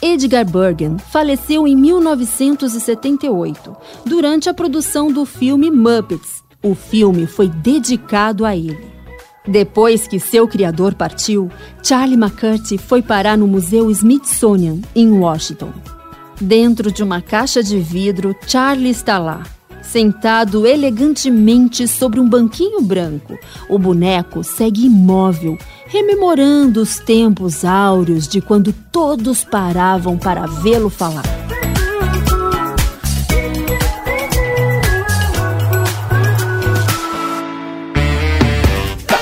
[0.00, 6.44] Edgar Bergen faleceu em 1978, durante a produção do filme Muppets.
[6.62, 8.92] O filme foi dedicado a ele.
[9.46, 11.50] Depois que seu criador partiu,
[11.82, 15.72] Charlie McCurdy foi parar no Museu Smithsonian, em Washington.
[16.40, 19.42] Dentro de uma caixa de vidro, Charlie está lá,
[19.94, 23.38] sentado elegantemente sobre um banquinho branco.
[23.68, 31.22] O boneco segue imóvel, rememorando os tempos áureos de quando todos paravam para vê-lo falar.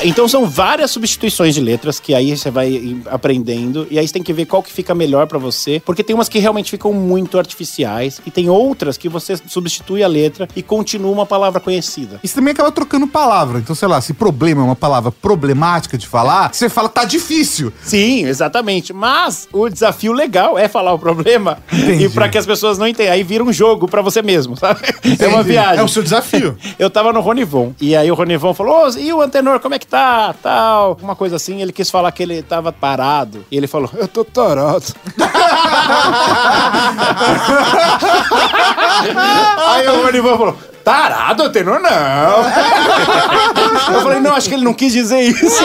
[0.05, 4.23] Então são várias substituições de letras que aí você vai aprendendo e aí você tem
[4.23, 7.39] que ver qual que fica melhor pra você, porque tem umas que realmente ficam muito
[7.39, 12.21] artificiais e tem outras que você substitui a letra e continua uma palavra conhecida.
[12.23, 13.59] Isso também acaba trocando palavra.
[13.59, 17.73] Então, sei lá, se problema é uma palavra problemática de falar, você fala tá difícil.
[17.83, 18.93] Sim, exatamente.
[18.93, 22.05] Mas o desafio legal é falar o problema Entendi.
[22.05, 23.13] e pra que as pessoas não entendam.
[23.13, 24.81] Aí vira um jogo pra você mesmo, sabe?
[25.23, 25.51] É uma Entendi.
[25.53, 25.79] viagem.
[25.79, 26.57] É o seu desafio.
[26.79, 27.73] Eu tava no Ronivon.
[27.81, 30.35] E aí o Ronivon falou: e o Antenor, como é que tá?
[30.43, 30.97] Tal.
[31.03, 31.61] Uma coisa assim.
[31.61, 33.45] Ele quis falar que ele tava parado.
[33.51, 34.87] E ele falou: Eu tô tarado.
[39.69, 41.81] aí o Ronivon falou: Tarado, Antenor?
[41.81, 41.91] Não.
[43.95, 45.63] eu falei: Não, acho que ele não quis dizer isso.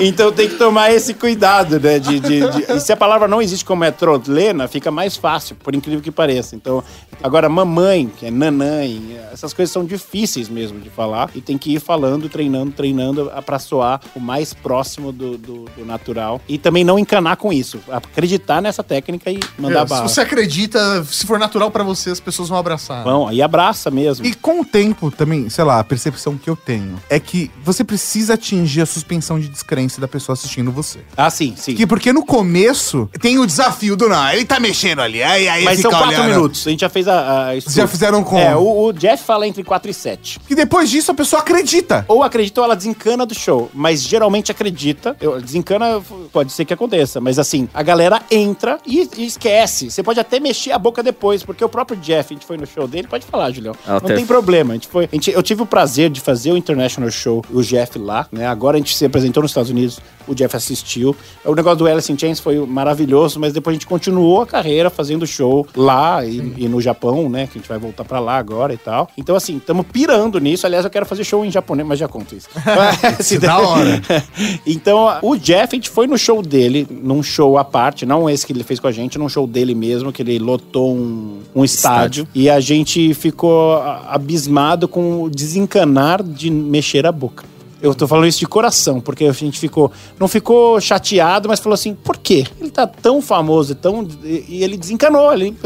[0.00, 1.98] então tem que tomar esse cuidado, né?
[1.98, 5.56] De, de- de- E se a palavra não existe como é trotlena, fica mais fácil,
[5.56, 6.54] por incrível que pareça.
[6.56, 6.82] Então,
[7.22, 11.30] agora, mamãe, que é nanãe, essas coisas são difíceis mesmo de falar.
[11.34, 15.84] E tem que ir falando, treinando, treinando pra soar o mais próximo do, do- do
[15.84, 16.40] natural.
[16.48, 17.80] E também não encanar com isso.
[17.90, 20.08] Acreditar nessa técnica e mandar É, se bala.
[20.08, 23.04] você acredita, se for natural pra você, as pessoas vão abraçar.
[23.04, 24.24] Bom, e abraça mesmo.
[24.24, 27.84] E com o tempo também, sei lá, a percepção que eu tenho é que você
[27.84, 31.00] precisa atingir a suspensão de descrença da pessoa assistindo você.
[31.16, 31.74] Ah, sim, sim.
[31.74, 35.64] Que porque no começo tem o desafio do não, ele tá mexendo ali, aí, aí
[35.64, 36.30] Mas são quatro olhando.
[36.30, 36.66] minutos.
[36.66, 37.50] A gente já fez a.
[37.50, 38.40] a Vocês já fizeram como?
[38.40, 40.40] É, o, o Jeff fala entre 4 e 7.
[40.48, 42.04] E depois disso a pessoa acredita.
[42.08, 43.70] Ou acredita ou ela desencana do show.
[43.74, 45.16] Mas geralmente acredita.
[45.20, 46.00] Eu, desencana
[46.32, 47.20] pode ser que aconteça.
[47.20, 49.90] Mas assim, a galera entra e, e esquece.
[49.90, 52.66] Você pode até mexer a boca depois, porque o próprio Jeff, a gente foi no
[52.66, 53.74] show dele, pode falar, Julião.
[53.86, 54.72] Não Alter- tem problema.
[54.72, 55.04] A gente foi.
[55.10, 58.46] a gente- eu tive o prazer de fazer o International Show, o Jeff lá, né?
[58.46, 60.00] Agora a gente se apresentou nos Estados Unidos,
[60.30, 61.14] o Jeff assistiu.
[61.44, 64.88] O negócio do Alice in Chains foi maravilhoso, mas depois a gente continuou a carreira
[64.88, 67.46] fazendo show lá e, e no Japão, né?
[67.46, 69.08] Que a gente vai voltar pra lá agora e tal.
[69.18, 70.66] Então, assim, estamos pirando nisso.
[70.66, 72.48] Aliás, eu quero fazer show em japonês, mas já conto isso.
[73.20, 74.00] Se da hora.
[74.64, 78.46] então, o Jeff, a gente foi no show dele, num show à parte, não esse
[78.46, 81.64] que ele fez com a gente, num show dele mesmo, que ele lotou um, um
[81.64, 82.26] estádio.
[82.34, 87.50] E a gente ficou abismado com o desencanar de mexer a boca.
[87.82, 89.90] Eu tô falando isso de coração, porque a gente ficou.
[90.18, 92.44] Não ficou chateado, mas falou assim: por quê?
[92.60, 94.06] Ele tá tão famoso, tão.
[94.24, 95.32] E ele desencanou.
[95.32, 95.56] Ele.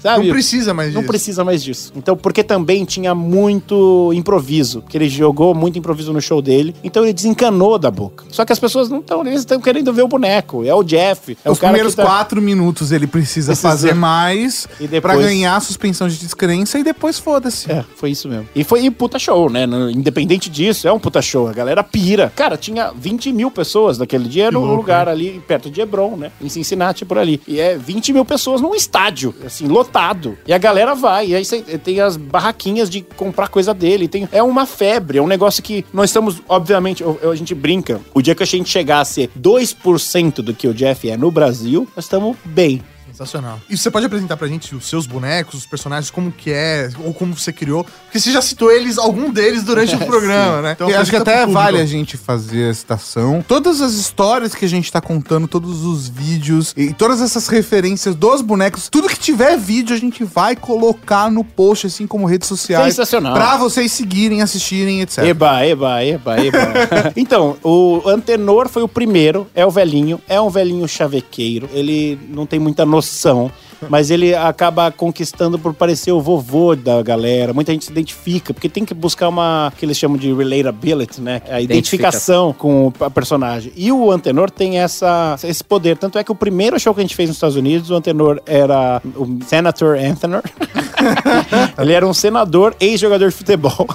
[0.00, 0.26] Sabe?
[0.26, 1.10] Não precisa mais Não disso.
[1.10, 1.92] precisa mais disso.
[1.96, 7.02] Então, porque também tinha muito improviso, que ele jogou muito improviso no show dele, então
[7.04, 8.24] ele desencanou da boca.
[8.30, 10.64] Só que as pessoas não estão, eles estão querendo ver o boneco.
[10.64, 12.04] É o Jeff, é Os o cara primeiros tá...
[12.04, 13.68] quatro minutos ele precisa, Precisa.
[13.68, 17.70] fazer mais E depois- pra ganhar a suspensão de descrença e depois foda-se.
[17.70, 18.48] É, foi isso mesmo.
[18.54, 19.64] E foi e puta show, né?
[19.92, 21.48] Independente disso, é um puta show.
[21.48, 22.32] A galera pira.
[22.34, 26.32] Cara, tinha 20 mil pessoas naquele dia no lugar ali perto de Hebron, né?
[26.40, 27.40] Em Cincinnati, por ali.
[27.46, 30.36] E é 20 mil pessoas num estádio, assim, lotado.
[30.46, 31.28] E a galera vai.
[31.28, 31.44] E aí
[31.82, 34.08] tem as barraquinhas de comprar coisa dele.
[34.08, 38.00] Tem, é uma febre, é um negócio que nós estamos, obviamente, a gente brinca.
[38.14, 41.30] O dia que a gente chegar a ser 2% do que o Jeff é no
[41.30, 42.82] Brasil, nós estamos bem.
[43.18, 43.60] Sensacional.
[43.68, 47.12] E você pode apresentar pra gente os seus bonecos, os personagens, como que é, ou
[47.12, 47.82] como você criou?
[47.82, 50.76] Porque você já citou eles, algum deles durante o programa, né?
[50.78, 53.44] Eu acho que apresenta até vale a gente fazer a citação.
[53.46, 58.14] Todas as histórias que a gente tá contando, todos os vídeos e todas essas referências
[58.14, 62.46] dos bonecos, tudo que tiver vídeo a gente vai colocar no post, assim como redes
[62.46, 62.94] sociais.
[62.94, 63.34] Sensacional.
[63.34, 65.24] Pra vocês seguirem, assistirem, etc.
[65.24, 66.58] Eba, eba, eba, eba.
[67.16, 72.46] então, o Antenor foi o primeiro, é o velhinho, é um velhinho chavequeiro, ele não
[72.46, 73.50] tem muita noção, são
[73.88, 77.52] mas ele acaba conquistando por parecer o vovô da galera.
[77.52, 81.42] Muita gente se identifica, porque tem que buscar uma, que eles chamam de relatability, né?
[81.48, 83.72] A identificação com o personagem.
[83.76, 85.96] E o Antenor tem essa, esse poder.
[85.96, 88.40] Tanto é que o primeiro show que a gente fez nos Estados Unidos, o Antenor
[88.46, 90.42] era o Senator Antenor.
[91.78, 93.86] ele era um senador, ex-jogador de futebol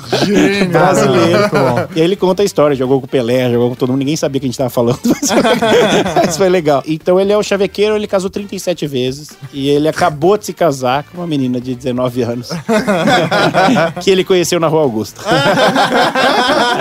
[0.71, 1.39] brasileiro.
[1.95, 4.15] E aí ele conta a história, jogou com o Pelé, jogou com todo mundo, ninguém
[4.15, 5.41] sabia que a gente tava falando, mas foi,
[6.25, 6.83] mas foi legal.
[6.87, 11.03] Então ele é o chavequeiro, ele casou 37 vezes e ele acabou de se casar
[11.03, 12.49] com uma menina de 19 anos
[14.01, 15.21] que ele conheceu na Rua Augusta.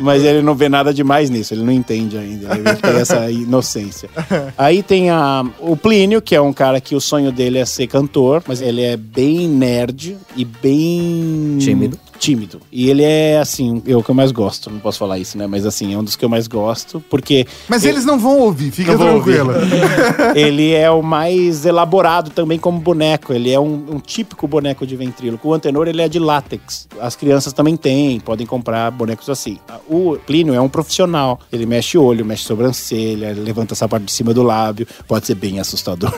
[0.00, 4.08] mas ele não vê nada demais nisso, ele não entende ainda, ele tem essa inocência.
[4.56, 7.86] Aí tem a, o Plínio, que é um cara que o sonho dele é ser
[7.86, 11.98] cantor, mas ele é bem nerd e bem Tímido.
[12.18, 12.60] Tímido.
[12.70, 14.70] E ele é, assim, eu que eu mais gosto.
[14.70, 15.46] Não posso falar isso, né?
[15.46, 18.70] Mas, assim, é um dos que eu mais gosto, porque Mas eles não vão ouvir,
[18.70, 19.52] fica tranquilo.
[20.34, 23.32] ele é o mais elaborado também como boneco.
[23.32, 25.48] Ele é um, um típico boneco de ventríloco.
[25.48, 26.88] O Antenor, ele é de látex.
[27.00, 29.58] As crianças também têm, podem comprar bonecos assim.
[29.88, 31.40] O Plínio é um profissional.
[31.52, 34.86] Ele mexe olho, mexe sobrancelha, levanta essa parte de cima do lábio.
[35.06, 36.12] Pode ser bem assustador.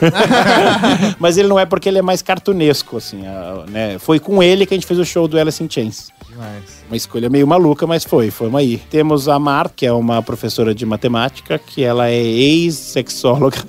[1.19, 3.21] Mas ele não é porque ele é mais cartunesco, assim,
[3.69, 3.97] né?
[3.99, 5.96] Foi com ele que a gente fez o show do Alice in Chains.
[6.29, 6.83] Demais.
[6.89, 8.77] Uma escolha meio maluca, mas foi, foi uma aí.
[8.89, 13.57] Temos a Mar, que é uma professora de matemática, que ela é ex-sexóloga.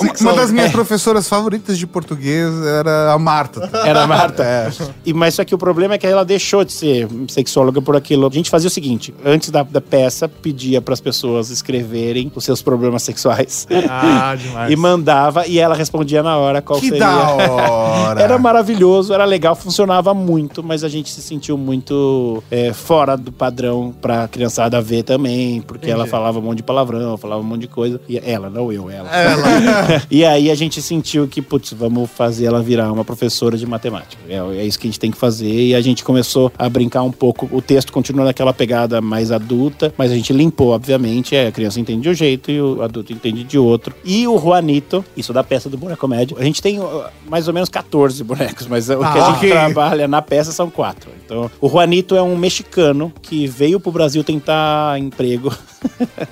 [0.00, 3.68] Uma, uma das minhas professoras favoritas de português era a Marta.
[3.84, 4.72] Era a Marta.
[5.04, 8.26] E, mas só que o problema é que ela deixou de ser sexóloga por aquilo.
[8.26, 12.44] A gente fazia o seguinte: antes da, da peça, pedia para as pessoas escreverem os
[12.44, 13.66] seus problemas sexuais.
[13.88, 14.70] Ah, demais.
[14.76, 17.00] E mandava, e ela respondia na hora qual Que seria.
[17.00, 18.20] da hora.
[18.26, 23.16] Era maravilhoso, era legal, funcionava muito, mas mas a gente se sentiu muito é, fora
[23.16, 27.44] do padrão pra criançada ver também, porque ela falava um monte de palavrão, falava um
[27.46, 27.98] monte de coisa.
[28.06, 29.08] E ela, não eu, ela.
[30.10, 34.20] e aí a gente sentiu que, putz, vamos fazer ela virar uma professora de matemática.
[34.28, 35.48] É, é isso que a gente tem que fazer.
[35.50, 37.48] E a gente começou a brincar um pouco.
[37.50, 41.34] O texto continua naquela pegada mais adulta, mas a gente limpou, obviamente.
[41.34, 43.94] É, a criança entende de um jeito e o adulto entende de outro.
[44.04, 46.78] E o Juanito, isso da peça do Boneco Médio, a gente tem
[47.26, 49.50] mais ou menos 14 bonecos, mas o que a Ah, gente ok.
[49.50, 51.10] trabalha na peça são quatro.
[51.24, 55.52] Então, o Juanito é um mexicano que veio pro Brasil tentar emprego.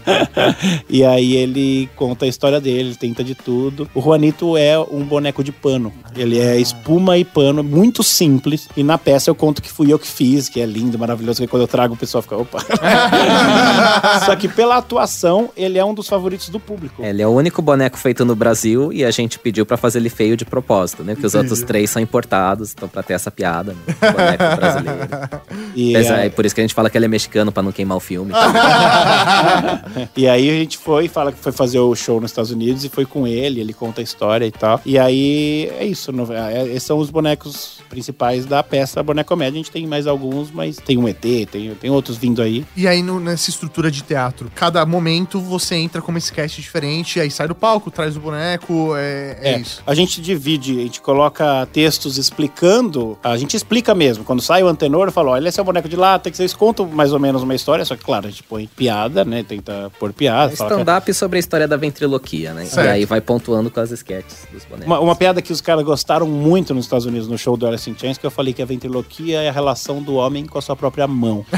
[0.89, 3.89] e aí ele conta a história dele, ele tenta de tudo.
[3.95, 5.93] O Juanito é um boneco de pano.
[6.17, 8.69] Ele é espuma e pano, muito simples.
[8.77, 11.49] E na peça eu conto que fui eu que fiz, que é lindo, maravilhoso, que
[11.49, 12.59] quando eu trago o pessoal fica, opa.
[14.25, 17.03] Só que pela atuação, ele é um dos favoritos do público.
[17.03, 20.09] Ele é o único boneco feito no Brasil e a gente pediu pra fazer ele
[20.09, 21.15] feio de propósito, né?
[21.15, 23.95] Porque os outros três são importados, então pra ter essa piada, né?
[24.25, 25.09] Boneco brasileiro.
[25.77, 27.61] E, Apesar- é- é por isso que a gente fala que ele é mexicano, pra
[27.63, 28.33] não queimar o filme.
[30.17, 32.89] e aí a gente foi, fala que foi fazer o show nos Estados Unidos e
[32.89, 34.81] foi com ele, ele conta a história e tal.
[34.87, 39.55] E aí é isso, no- é- esses são os bonecos principais da peça Bonecomédia.
[39.55, 41.21] A gente tem mais alguns, mas tem um ET,
[41.51, 42.65] tem, tem outros vindo aí.
[42.77, 47.19] E aí, no- nessa estrutura de teatro, cada momento você entra com uma sketch diferente,
[47.19, 49.83] aí sai do palco, traz o boneco, é, é isso.
[49.85, 54.14] A gente divide, a gente coloca textos explicando, a gente explica mesmo.
[54.23, 56.55] Quando sai o antenor, eu falo, olha, esse é o boneco de lata, que vocês
[56.55, 59.43] contam mais ou menos uma história, só que, claro, a gente põe piada, né?
[59.43, 60.55] Tenta pôr piada.
[60.57, 62.65] fala que- Stand-up sobre a história da ventriloquia, né?
[62.67, 62.87] Certo.
[62.87, 64.87] E aí vai pontuando com as sketches dos bonecos.
[64.87, 67.89] Uma, uma piada que os caras gostaram muito nos Estados Unidos, no show do Alice
[67.91, 70.63] in Chains, que eu falei que a ventriloquia é a relação do homem com a
[70.63, 71.45] sua própria mão.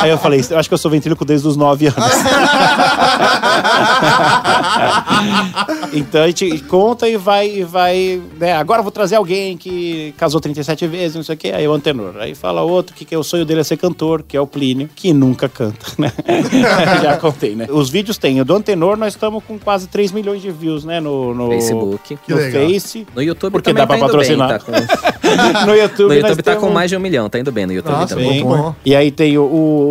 [0.00, 1.96] Aí eu falei, eu acho que eu sou ventríloco desde os 9 anos.
[5.92, 9.99] então a gente conta e vai, e vai né, agora eu vou trazer alguém que
[10.16, 12.14] casou 37 vezes, não sei o quê, aí é o antenor.
[12.18, 14.88] Aí fala outro que, que o sonho dele é ser cantor, que é o Plínio,
[14.94, 16.12] que nunca canta, né?
[17.02, 17.66] Já contei, né?
[17.70, 21.00] Os vídeos tem, o do antenor nós estamos com quase 3 milhões de views, né,
[21.00, 22.16] no, no Facebook.
[22.26, 22.40] Que no.
[22.50, 23.06] Face.
[23.14, 24.48] No YouTube Porque também dá pra tá patrocinar.
[24.48, 24.58] bem.
[24.58, 25.10] Tá com...
[25.66, 27.72] No YouTube, No YouTube tá com temos- mais de um milhão, tá indo bem no
[27.72, 28.30] YouTube Nossa, também.
[28.30, 28.42] Bem.
[28.44, 28.74] bom.
[28.84, 29.42] E aí tem o,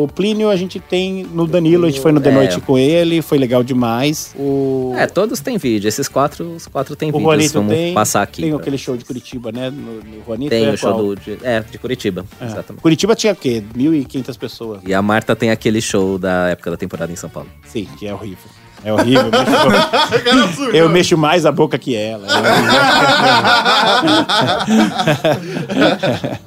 [0.04, 2.34] o Plínio, a gente tem no Danilo, a gente foi no The É.
[2.34, 4.34] Noite com ele, foi legal demais.
[4.38, 5.88] O, É, todos têm vídeo.
[5.88, 7.24] Esses quatro, os quatro têm o vídeos.
[7.24, 8.42] Juanito Vamos tem, passar aqui.
[8.42, 9.70] tem pra- aquele show de Curitiba, né?
[9.70, 11.06] No, Juanito Tem é o show qual?
[11.06, 12.26] do, de, é, de Curitiba.
[12.40, 12.46] É.
[12.46, 12.82] Exatamente.
[12.82, 13.64] Curitiba tinha o quê?
[13.76, 14.82] 1.500 pessoas.
[14.86, 17.50] E a Marta tem aquele show da época da temporada em São Paulo.
[17.66, 18.50] Sim, que é horrível.
[18.84, 19.30] É horrível.
[20.26, 22.26] eu mexo- eu mexo mais a boca que ela.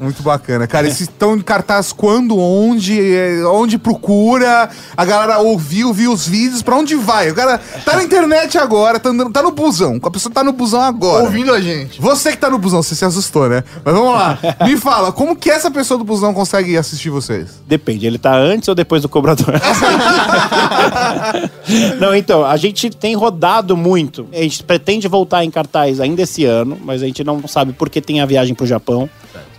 [0.01, 0.67] Muito bacana.
[0.67, 6.27] Cara, esses estão em cartaz quando, onde, é, onde procura, a galera ouviu, viu os
[6.27, 7.31] vídeos, pra onde vai?
[7.31, 10.53] O cara tá na internet agora, tá, andando- tá no busão, a pessoa tá no
[10.53, 11.25] busão agora.
[11.25, 12.01] Ouvindo a gente.
[12.01, 13.63] Você que tá no busão, você se assustou, né?
[13.85, 14.39] Mas vamos lá.
[14.67, 17.61] Me fala, como que essa pessoa do busão consegue assistir vocês?
[17.67, 19.53] Depende, ele tá antes ou depois do cobrador?
[22.01, 24.29] Não, então, a gente tem rodado muito.
[24.33, 28.01] A gente pretende voltar em cartaz ainda esse ano, mas a gente não sabe porque
[28.01, 29.11] tem a viagem pro Japão.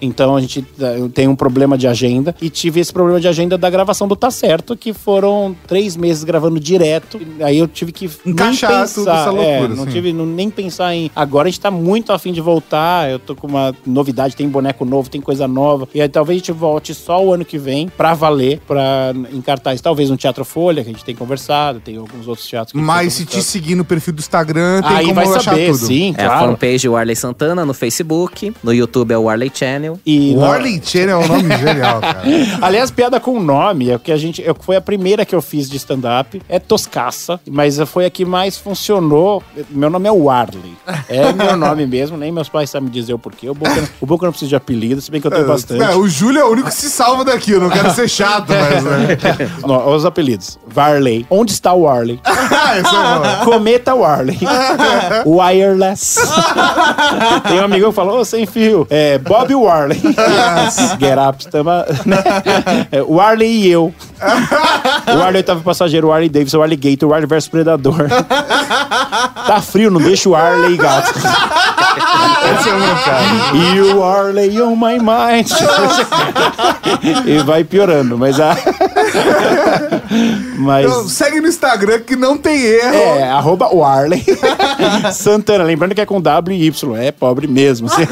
[0.05, 2.35] Então a gente eh, tem um problema de agenda.
[2.41, 6.23] E tive esse problema de agenda da gravação do Tá Certo, que foram três meses
[6.23, 7.19] gravando direto.
[7.41, 9.91] Aí eu tive que nem Encaixar tudo essa loucura, é, não assim.
[9.91, 11.09] tive não- nem pensar em.
[11.15, 13.09] Agora a gente tá muito afim de voltar.
[13.09, 15.87] Eu tô com uma novidade, tem boneco novo, tem coisa nova.
[15.93, 19.41] E aí talvez a gente volte só o ano que vem pra valer, pra em
[19.41, 19.79] cartaz.
[19.81, 23.13] Talvez no Teatro Folha, que a gente tem conversado, tem alguns outros teatros que Mas
[23.13, 25.77] se te seguir no perfil do Instagram, tem Aí como vai achar saber, tudo.
[25.85, 26.47] sim, É a claro.
[26.51, 28.53] fanpage Warley Santana no Facebook.
[28.63, 29.92] No YouTube é o Warley Channel.
[30.05, 32.21] E na- Warley Channel é um nome genial, cara.
[32.61, 34.41] Aliás, piada com nome, é o que a gente.
[34.41, 36.41] eu- Foi a primeira que eu fiz de stand-up.
[36.47, 39.41] É toscaça, mas foi a que mais funcionou.
[39.69, 40.73] Meu nome é Warley.
[41.09, 43.49] É meu nome mesmo, nem meus pais sabem dizer o porquê.
[43.49, 45.83] O Boca, o Boca não precisa de apelido, se bem que eu tenho bastante.
[45.83, 48.47] É, o Júlio é o único que se salva daqui, eu não quero ser chato,
[48.53, 48.83] mas...
[48.83, 49.17] Né?
[49.65, 50.57] Não, os apelidos.
[50.67, 51.25] Varley.
[51.29, 52.19] Onde está o Warley?
[52.25, 52.77] Ah,
[53.41, 53.45] é.
[53.45, 54.37] Cometa Warley.
[55.25, 56.19] Wireless.
[57.47, 58.85] Tem um amigão que falou, ô, sem fio.
[58.89, 59.82] É, Bob Warley.
[60.99, 61.43] Get up,
[62.05, 62.17] né?
[62.91, 63.93] É, Warley e eu.
[65.07, 68.07] O Warley oitavo passageiro, o Warley Davis, o Warley Gator, o Warley versus Predador.
[69.45, 71.13] Tá frio, não deixa o Warley gato.
[72.59, 73.75] Esse é o meu cara.
[73.75, 75.47] You Warley on my mind.
[77.25, 78.55] e vai piorando, mas a...
[80.57, 80.85] Mas.
[80.85, 82.95] Então, segue no Instagram que não tem erro.
[82.95, 84.23] É, arroba Warley
[85.13, 85.63] Santana.
[85.63, 86.95] Lembrando que é com W e Y.
[86.97, 87.87] É pobre mesmo.
[87.87, 88.03] assim.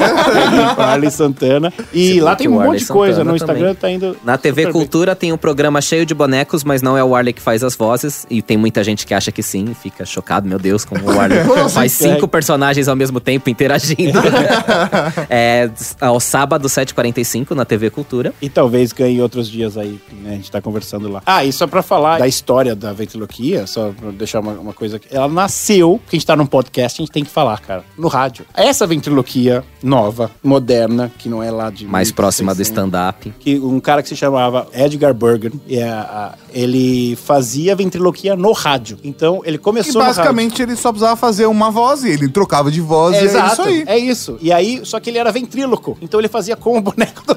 [0.76, 1.72] Warley Santana.
[1.92, 3.18] E Você lá tem um monte de coisa.
[3.18, 3.98] Santana No Instagram também.
[4.00, 4.16] tá indo.
[4.24, 4.82] Na TV super bem.
[4.82, 7.76] Cultura tem um programa cheio de bonecos, mas não é o Warley que faz as
[7.76, 8.26] vozes.
[8.28, 11.38] E tem muita gente que acha que sim, fica chocado, meu Deus, como o Warley
[11.44, 12.14] faz consegue?
[12.14, 14.20] cinco personagens ao mesmo tempo interagindo.
[15.28, 15.70] é
[16.00, 18.32] ao sábado, 7h45, na TV Cultura.
[18.40, 20.30] E talvez ganhe outros dias aí, né?
[20.30, 21.22] A gente tá conversando lá.
[21.26, 24.96] Ah, e só pra falar da história da ventriloquia, só pra deixar uma, uma coisa
[24.96, 25.06] aqui.
[25.10, 28.08] Ela nasceu, porque a gente tá num podcast, a gente tem que falar, cara, no
[28.08, 28.44] rádio.
[28.54, 31.84] Essa ventriloquia nova, moderna, que não é lá de.
[31.86, 33.34] Mais 1600, próxima do stand-up.
[33.38, 38.52] que um cara que se chamava Edgar Bergen, e a- a- ele fazia ventriloquia no
[38.52, 38.98] rádio.
[39.02, 40.16] Então ele E começou rádio.
[40.16, 43.52] basicamente ele só precisava fazer uma voz e ele trocava de voz e é Exato,
[43.52, 43.84] isso aí.
[43.86, 44.11] é isso.
[44.40, 45.96] E aí, só que ele era ventríloco.
[46.00, 47.34] Então ele fazia com o boneco do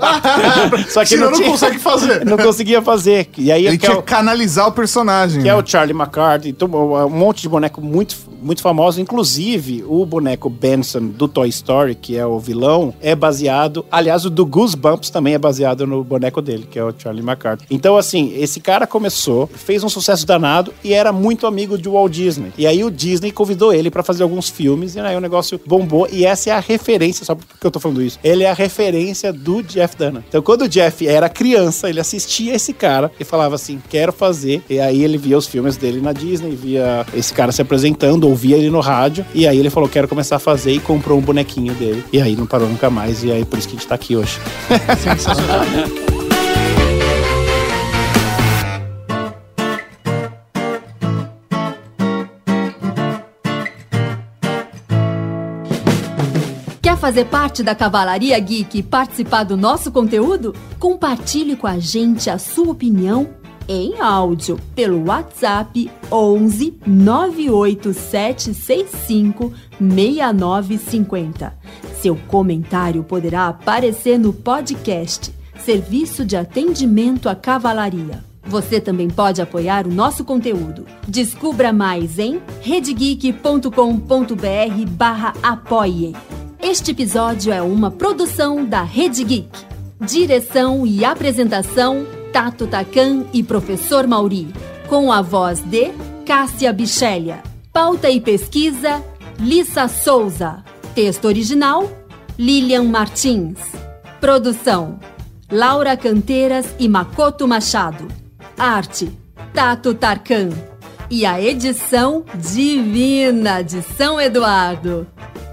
[0.89, 2.25] só que Senão não, não tinha- consegue fazer.
[2.25, 3.29] Não conseguia fazer.
[3.37, 5.41] E aí Ele que é tinha o- canalizar o personagem.
[5.41, 5.59] que é né?
[5.61, 11.07] o Charlie McCarthy, então, um monte de boneco muito, muito famoso, inclusive o boneco Benson
[11.07, 15.37] do Toy Story, que é o vilão, é baseado, aliás, o do Goosebumps também é
[15.37, 17.65] baseado no boneco dele, que é o Charlie McCarthy.
[17.69, 22.11] Então, assim, esse cara começou, fez um sucesso danado e era muito amigo de Walt
[22.11, 22.51] Disney.
[22.57, 26.07] E aí o Disney convidou ele pra fazer alguns filmes e aí o negócio bombou
[26.11, 29.31] e essa é a referência, só porque eu tô falando isso, ele é a referência
[29.31, 30.23] do Jeff Dunham.
[30.27, 34.63] Então, quando o Jeff era criança, ele assistia esse cara e falava assim, quero fazer.
[34.69, 38.57] E aí ele via os filmes dele na Disney, via esse cara se apresentando, ouvia
[38.57, 39.25] ele no rádio.
[39.33, 42.03] E aí ele falou, quero começar a fazer e comprou um bonequinho dele.
[42.11, 43.23] E aí não parou nunca mais.
[43.23, 44.39] E aí por isso que a gente tá aqui hoje.
[44.67, 46.05] Quer
[57.05, 60.55] fazer parte da Cavalaria Geek e participar do nosso conteúdo?
[60.79, 63.29] Compartilhe com a gente a sua opinião
[63.67, 71.55] em áudio pelo WhatsApp 11 98765 6950.
[72.01, 75.31] Seu comentário poderá aparecer no podcast
[75.63, 78.23] Serviço de Atendimento à Cavalaria.
[78.43, 80.87] Você também pode apoiar o nosso conteúdo.
[81.07, 83.69] Descubra mais em redgeek.com.br
[84.89, 86.15] barra apoie.
[86.67, 89.49] Este episódio é uma produção da Rede Geek.
[90.01, 94.51] Direção e apresentação, Tato Takan e Professor Mauri.
[94.89, 95.91] Com a voz de
[96.25, 97.43] Cássia Bichélia.
[97.71, 98.99] Pauta e pesquisa,
[99.39, 100.63] Lissa Souza.
[100.95, 101.87] Texto original,
[102.35, 103.59] Lilian Martins.
[104.19, 104.99] Produção,
[105.51, 108.07] Laura Canteiras e Makoto Machado.
[108.57, 109.11] Arte,
[109.53, 110.49] Tato Tarkan.
[111.11, 115.05] E a edição divina de São Eduardo.